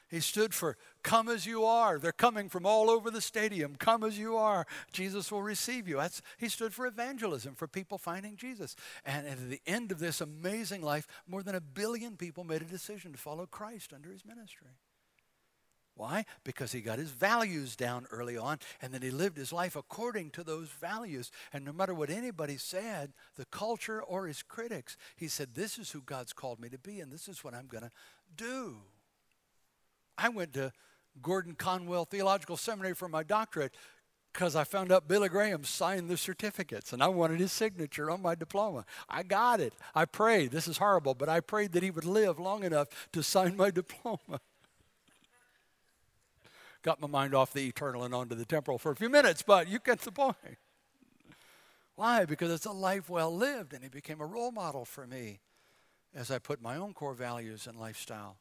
He 0.09 0.21
stood 0.21 0.53
for 0.53 0.77
come 1.03 1.27
as 1.27 1.45
you 1.45 1.65
are. 1.65 1.99
They're 1.99 2.11
coming 2.11 2.47
from 2.47 2.65
all 2.65 2.89
over 2.89 3.11
the 3.11 3.21
stadium. 3.21 3.75
Come 3.75 4.03
as 4.03 4.17
you 4.17 4.37
are. 4.37 4.65
Jesus 4.93 5.31
will 5.31 5.41
receive 5.41 5.87
you. 5.87 5.97
That's, 5.97 6.21
he 6.37 6.47
stood 6.47 6.73
for 6.73 6.87
evangelism, 6.87 7.55
for 7.55 7.67
people 7.67 7.97
finding 7.97 8.37
Jesus. 8.37 8.75
And 9.05 9.27
at 9.27 9.49
the 9.49 9.61
end 9.65 9.91
of 9.91 9.99
this 9.99 10.21
amazing 10.21 10.81
life, 10.81 11.07
more 11.27 11.43
than 11.43 11.55
a 11.55 11.61
billion 11.61 12.15
people 12.15 12.43
made 12.43 12.61
a 12.61 12.65
decision 12.65 13.11
to 13.11 13.17
follow 13.17 13.45
Christ 13.45 13.91
under 13.93 14.09
his 14.09 14.25
ministry. 14.25 14.77
Why? 15.97 16.25
Because 16.43 16.71
he 16.71 16.81
got 16.81 16.99
his 16.99 17.09
values 17.09 17.75
down 17.75 18.05
early 18.11 18.37
on 18.37 18.59
and 18.81 18.93
then 18.93 19.01
he 19.01 19.09
lived 19.09 19.35
his 19.35 19.51
life 19.51 19.75
according 19.75 20.29
to 20.31 20.43
those 20.43 20.69
values. 20.69 21.31
And 21.51 21.65
no 21.65 21.73
matter 21.73 21.93
what 21.93 22.11
anybody 22.11 22.57
said, 22.57 23.13
the 23.35 23.45
culture 23.45 24.01
or 24.01 24.27
his 24.27 24.43
critics, 24.43 24.95
he 25.15 25.27
said, 25.27 25.55
This 25.55 25.79
is 25.79 25.91
who 25.91 26.01
God's 26.01 26.33
called 26.33 26.59
me 26.59 26.69
to 26.69 26.77
be 26.77 26.99
and 26.99 27.11
this 27.11 27.27
is 27.27 27.43
what 27.43 27.55
I'm 27.55 27.67
going 27.67 27.83
to 27.83 27.91
do. 28.35 28.77
I 30.17 30.29
went 30.29 30.53
to 30.53 30.71
Gordon 31.21 31.55
Conwell 31.55 32.05
Theological 32.05 32.57
Seminary 32.57 32.93
for 32.93 33.07
my 33.07 33.23
doctorate 33.23 33.75
because 34.33 34.55
I 34.55 34.63
found 34.63 34.91
out 34.91 35.07
Billy 35.07 35.29
Graham 35.29 35.63
signed 35.63 36.09
the 36.09 36.17
certificates 36.17 36.93
and 36.93 37.01
I 37.01 37.07
wanted 37.07 37.39
his 37.39 37.51
signature 37.51 38.11
on 38.11 38.21
my 38.21 38.35
diploma. 38.35 38.85
I 39.09 39.23
got 39.23 39.59
it. 39.59 39.73
I 39.95 40.05
prayed. 40.05 40.51
This 40.51 40.67
is 40.67 40.77
horrible, 40.77 41.15
but 41.15 41.29
I 41.29 41.39
prayed 41.39 41.71
that 41.73 41.83
he 41.83 41.91
would 41.91 42.05
live 42.05 42.39
long 42.39 42.63
enough 42.63 42.87
to 43.13 43.23
sign 43.23 43.57
my 43.57 43.71
diploma 43.71 44.41
got 46.87 47.01
my 47.01 47.07
mind 47.07 47.35
off 47.35 47.51
the 47.51 47.67
eternal 47.67 48.05
and 48.05 48.13
onto 48.15 48.33
the 48.33 48.45
temporal 48.45 48.77
for 48.77 48.93
a 48.93 48.95
few 48.95 49.09
minutes, 49.09 49.41
but 49.41 49.67
you 49.67 49.77
get 49.77 49.99
the 49.99 50.11
point. 50.11 50.37
Why? 51.95 52.23
Because 52.23 52.49
it's 52.49 52.65
a 52.65 52.71
life 52.71 53.09
well 53.09 53.35
lived, 53.35 53.73
and 53.73 53.83
he 53.83 53.89
became 53.89 54.21
a 54.21 54.25
role 54.25 54.51
model 54.51 54.85
for 54.85 55.05
me 55.05 55.41
as 56.15 56.31
I 56.31 56.39
put 56.39 56.61
my 56.61 56.77
own 56.77 56.93
core 56.93 57.13
values 57.13 57.67
and 57.67 57.77
lifestyle 57.77 58.37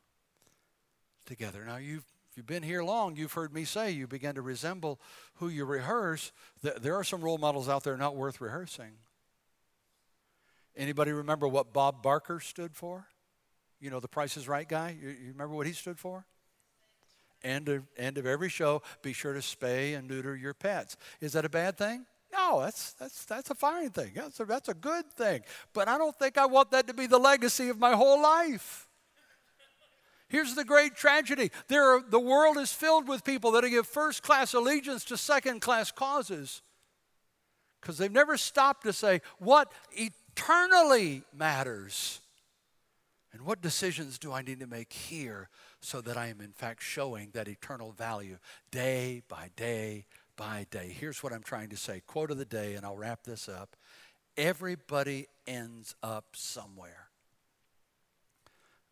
together. 1.26 1.64
Now, 1.66 1.76
you've 1.76 2.04
if 2.30 2.36
you've 2.36 2.46
been 2.46 2.62
here 2.62 2.84
long, 2.84 3.16
you've 3.16 3.32
heard 3.32 3.54
me 3.54 3.64
say 3.64 3.92
you 3.92 4.06
begin 4.06 4.34
to 4.34 4.42
resemble 4.42 5.00
who 5.36 5.48
you 5.48 5.64
rehearse. 5.64 6.32
There 6.60 6.94
are 6.94 7.04
some 7.04 7.22
role 7.22 7.38
models 7.38 7.66
out 7.66 7.82
there 7.82 7.96
not 7.96 8.14
worth 8.14 8.42
rehearsing. 8.42 8.92
Anybody 10.76 11.12
remember 11.12 11.48
what 11.48 11.72
Bob 11.72 12.02
Barker 12.02 12.38
stood 12.40 12.76
for? 12.76 13.06
You 13.80 13.88
know, 13.88 14.00
the 14.00 14.08
Price 14.08 14.36
is 14.36 14.48
Right 14.48 14.68
guy? 14.68 14.98
You, 15.00 15.08
you 15.08 15.28
remember 15.28 15.54
what 15.54 15.66
he 15.66 15.72
stood 15.72 15.98
for? 15.98 16.26
end 17.46 17.68
of, 17.68 17.84
end 17.96 18.18
of 18.18 18.26
every 18.26 18.48
show, 18.48 18.82
be 19.02 19.12
sure 19.12 19.32
to 19.32 19.40
spay 19.40 19.96
and 19.96 20.08
neuter 20.08 20.36
your 20.36 20.54
pets. 20.54 20.96
Is 21.20 21.32
that 21.32 21.44
a 21.44 21.48
bad 21.48 21.78
thing? 21.78 22.04
No, 22.32 22.60
that's, 22.60 22.92
that's, 22.94 23.24
that's 23.24 23.50
a 23.50 23.54
fine 23.54 23.90
thing. 23.90 24.12
That's 24.14 24.40
a, 24.40 24.44
that's 24.44 24.68
a 24.68 24.74
good 24.74 25.10
thing. 25.12 25.40
But 25.72 25.88
I 25.88 25.96
don't 25.96 26.16
think 26.18 26.36
I 26.36 26.46
want 26.46 26.70
that 26.72 26.86
to 26.88 26.94
be 26.94 27.06
the 27.06 27.18
legacy 27.18 27.68
of 27.68 27.78
my 27.78 27.94
whole 27.94 28.20
life. 28.20 28.85
Here's 30.28 30.54
the 30.54 30.64
great 30.64 30.94
tragedy 30.96 31.50
there 31.68 31.96
are, 31.96 32.02
the 32.02 32.20
world 32.20 32.56
is 32.58 32.72
filled 32.72 33.08
with 33.08 33.24
people 33.24 33.52
that 33.52 33.68
give 33.68 33.86
first 33.86 34.22
class 34.22 34.54
allegiance 34.54 35.04
to 35.06 35.16
second 35.16 35.60
class 35.60 35.90
causes 35.90 36.62
because 37.80 37.98
they've 37.98 38.10
never 38.10 38.36
stopped 38.36 38.82
to 38.84 38.92
say 38.92 39.20
what 39.38 39.70
eternally 39.92 41.22
matters 41.32 42.20
and 43.32 43.42
what 43.42 43.60
decisions 43.60 44.18
do 44.18 44.32
I 44.32 44.42
need 44.42 44.60
to 44.60 44.66
make 44.66 44.92
here 44.92 45.50
so 45.80 46.00
that 46.00 46.16
I 46.16 46.28
am, 46.28 46.40
in 46.40 46.52
fact, 46.52 46.82
showing 46.82 47.30
that 47.34 47.48
eternal 47.48 47.92
value 47.92 48.38
day 48.70 49.22
by 49.28 49.50
day 49.56 50.06
by 50.36 50.66
day? 50.70 50.94
Here's 50.98 51.22
what 51.22 51.32
I'm 51.32 51.42
trying 51.42 51.68
to 51.68 51.76
say 51.76 52.02
quote 52.06 52.30
of 52.30 52.38
the 52.38 52.44
day, 52.44 52.74
and 52.74 52.84
I'll 52.84 52.96
wrap 52.96 53.24
this 53.24 53.48
up. 53.48 53.76
Everybody 54.36 55.26
ends 55.46 55.94
up 56.02 56.34
somewhere. 56.34 57.05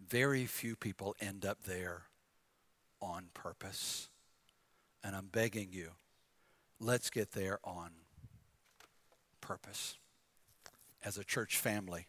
Very 0.08 0.46
few 0.46 0.76
people 0.76 1.14
end 1.20 1.44
up 1.44 1.64
there 1.64 2.04
on 3.00 3.26
purpose. 3.34 4.08
And 5.02 5.14
I'm 5.14 5.26
begging 5.26 5.68
you, 5.70 5.90
let's 6.80 7.10
get 7.10 7.32
there 7.32 7.58
on 7.62 7.90
purpose 9.40 9.98
as 11.04 11.18
a 11.18 11.24
church 11.24 11.58
family 11.58 12.06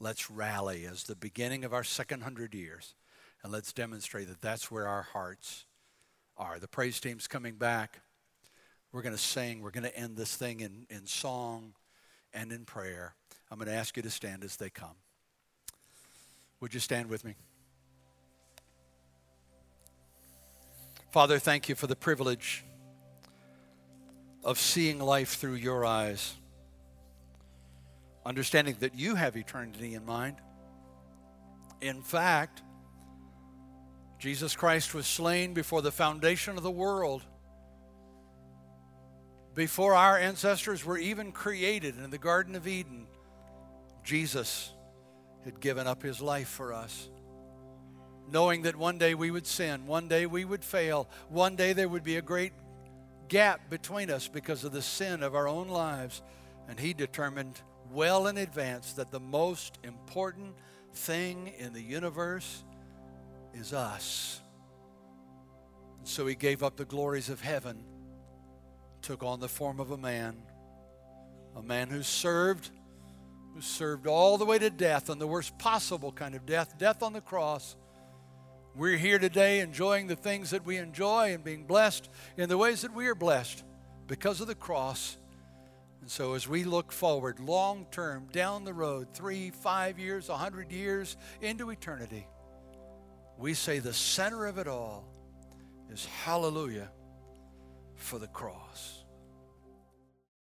let's 0.00 0.30
rally 0.30 0.84
as 0.84 1.04
the 1.04 1.16
beginning 1.16 1.64
of 1.64 1.72
our 1.72 1.84
second 1.84 2.22
hundred 2.22 2.54
years 2.54 2.94
and 3.42 3.52
let's 3.52 3.72
demonstrate 3.72 4.28
that 4.28 4.40
that's 4.40 4.70
where 4.70 4.88
our 4.88 5.02
hearts 5.02 5.66
are. 6.36 6.58
The 6.58 6.68
praise 6.68 7.00
team's 7.00 7.28
coming 7.28 7.54
back. 7.54 8.00
We're 8.92 9.02
going 9.02 9.14
to 9.14 9.20
sing. 9.20 9.62
We're 9.62 9.70
going 9.70 9.84
to 9.84 9.96
end 9.96 10.16
this 10.16 10.36
thing 10.36 10.60
in, 10.60 10.86
in 10.90 11.06
song 11.06 11.74
and 12.32 12.52
in 12.52 12.64
prayer. 12.64 13.14
I'm 13.50 13.58
going 13.58 13.68
to 13.68 13.74
ask 13.74 13.96
you 13.96 14.02
to 14.02 14.10
stand 14.10 14.42
as 14.42 14.56
they 14.56 14.70
come. 14.70 14.96
Would 16.60 16.74
you 16.74 16.80
stand 16.80 17.08
with 17.08 17.24
me? 17.24 17.34
Father, 21.10 21.38
thank 21.38 21.68
you 21.68 21.74
for 21.74 21.86
the 21.86 21.96
privilege 21.96 22.64
of 24.44 24.58
seeing 24.58 24.98
life 24.98 25.36
through 25.36 25.54
your 25.54 25.84
eyes 25.84 26.34
understanding 28.26 28.76
that 28.80 28.98
you 28.98 29.14
have 29.14 29.36
eternity 29.36 29.94
in 29.94 30.04
mind. 30.04 30.36
In 31.80 32.02
fact, 32.02 32.62
Jesus 34.18 34.56
Christ 34.56 34.94
was 34.94 35.06
slain 35.06 35.54
before 35.54 35.80
the 35.80 35.92
foundation 35.92 36.56
of 36.56 36.64
the 36.64 36.70
world, 36.70 37.22
before 39.54 39.94
our 39.94 40.18
ancestors 40.18 40.84
were 40.84 40.98
even 40.98 41.30
created 41.30 41.96
in 42.02 42.10
the 42.10 42.18
Garden 42.18 42.56
of 42.56 42.66
Eden. 42.66 43.06
Jesus 44.02 44.72
had 45.46 45.60
given 45.60 45.86
up 45.86 46.02
his 46.02 46.20
life 46.20 46.48
for 46.48 46.72
us, 46.74 47.08
knowing 48.30 48.62
that 48.62 48.76
one 48.76 48.98
day 48.98 49.14
we 49.14 49.30
would 49.30 49.46
sin, 49.46 49.86
one 49.86 50.08
day 50.08 50.26
we 50.26 50.44
would 50.44 50.64
fail, 50.64 51.08
one 51.28 51.54
day 51.54 51.72
there 51.72 51.88
would 51.88 52.02
be 52.02 52.16
a 52.16 52.22
great 52.22 52.52
gap 53.28 53.70
between 53.70 54.10
us 54.10 54.26
because 54.26 54.64
of 54.64 54.72
the 54.72 54.82
sin 54.82 55.22
of 55.22 55.36
our 55.36 55.46
own 55.46 55.68
lives. 55.68 56.20
And 56.68 56.80
he 56.80 56.92
determined 56.92 57.60
well 57.92 58.26
in 58.26 58.38
advance 58.38 58.92
that 58.94 59.12
the 59.12 59.20
most 59.20 59.78
important 59.84 60.56
thing 60.92 61.52
in 61.58 61.72
the 61.72 61.82
universe 61.82 62.64
is 63.54 63.72
us. 63.72 64.40
And 65.98 66.08
so 66.08 66.26
he 66.26 66.34
gave 66.34 66.64
up 66.64 66.76
the 66.76 66.84
glories 66.84 67.30
of 67.30 67.40
heaven, 67.40 67.84
took 69.00 69.22
on 69.22 69.38
the 69.38 69.48
form 69.48 69.78
of 69.78 69.92
a 69.92 69.96
man, 69.96 70.42
a 71.54 71.62
man 71.62 71.88
who 71.88 72.02
served, 72.02 72.70
who 73.56 73.62
served 73.62 74.06
all 74.06 74.38
the 74.38 74.44
way 74.44 74.58
to 74.58 74.70
death, 74.70 75.08
and 75.08 75.20
the 75.20 75.26
worst 75.26 75.58
possible 75.58 76.12
kind 76.12 76.34
of 76.34 76.46
death, 76.46 76.78
death 76.78 77.02
on 77.02 77.12
the 77.12 77.20
cross. 77.20 77.74
We're 78.74 78.98
here 78.98 79.18
today 79.18 79.60
enjoying 79.60 80.06
the 80.06 80.16
things 80.16 80.50
that 80.50 80.64
we 80.64 80.76
enjoy 80.76 81.32
and 81.32 81.42
being 81.42 81.64
blessed 81.64 82.08
in 82.36 82.48
the 82.48 82.58
ways 82.58 82.82
that 82.82 82.94
we 82.94 83.06
are 83.06 83.14
blessed 83.14 83.64
because 84.06 84.40
of 84.40 84.46
the 84.46 84.54
cross 84.54 85.16
and 86.06 86.10
so, 86.12 86.34
as 86.34 86.46
we 86.46 86.62
look 86.62 86.92
forward 86.92 87.40
long 87.40 87.84
term 87.90 88.28
down 88.30 88.62
the 88.62 88.72
road, 88.72 89.08
three, 89.12 89.50
five 89.50 89.98
years, 89.98 90.28
a 90.28 90.36
hundred 90.36 90.70
years 90.70 91.16
into 91.40 91.70
eternity, 91.70 92.28
we 93.36 93.54
say 93.54 93.80
the 93.80 93.92
center 93.92 94.46
of 94.46 94.56
it 94.58 94.68
all 94.68 95.08
is 95.90 96.06
hallelujah 96.06 96.92
for 97.96 98.20
the 98.20 98.28
cross. 98.28 98.95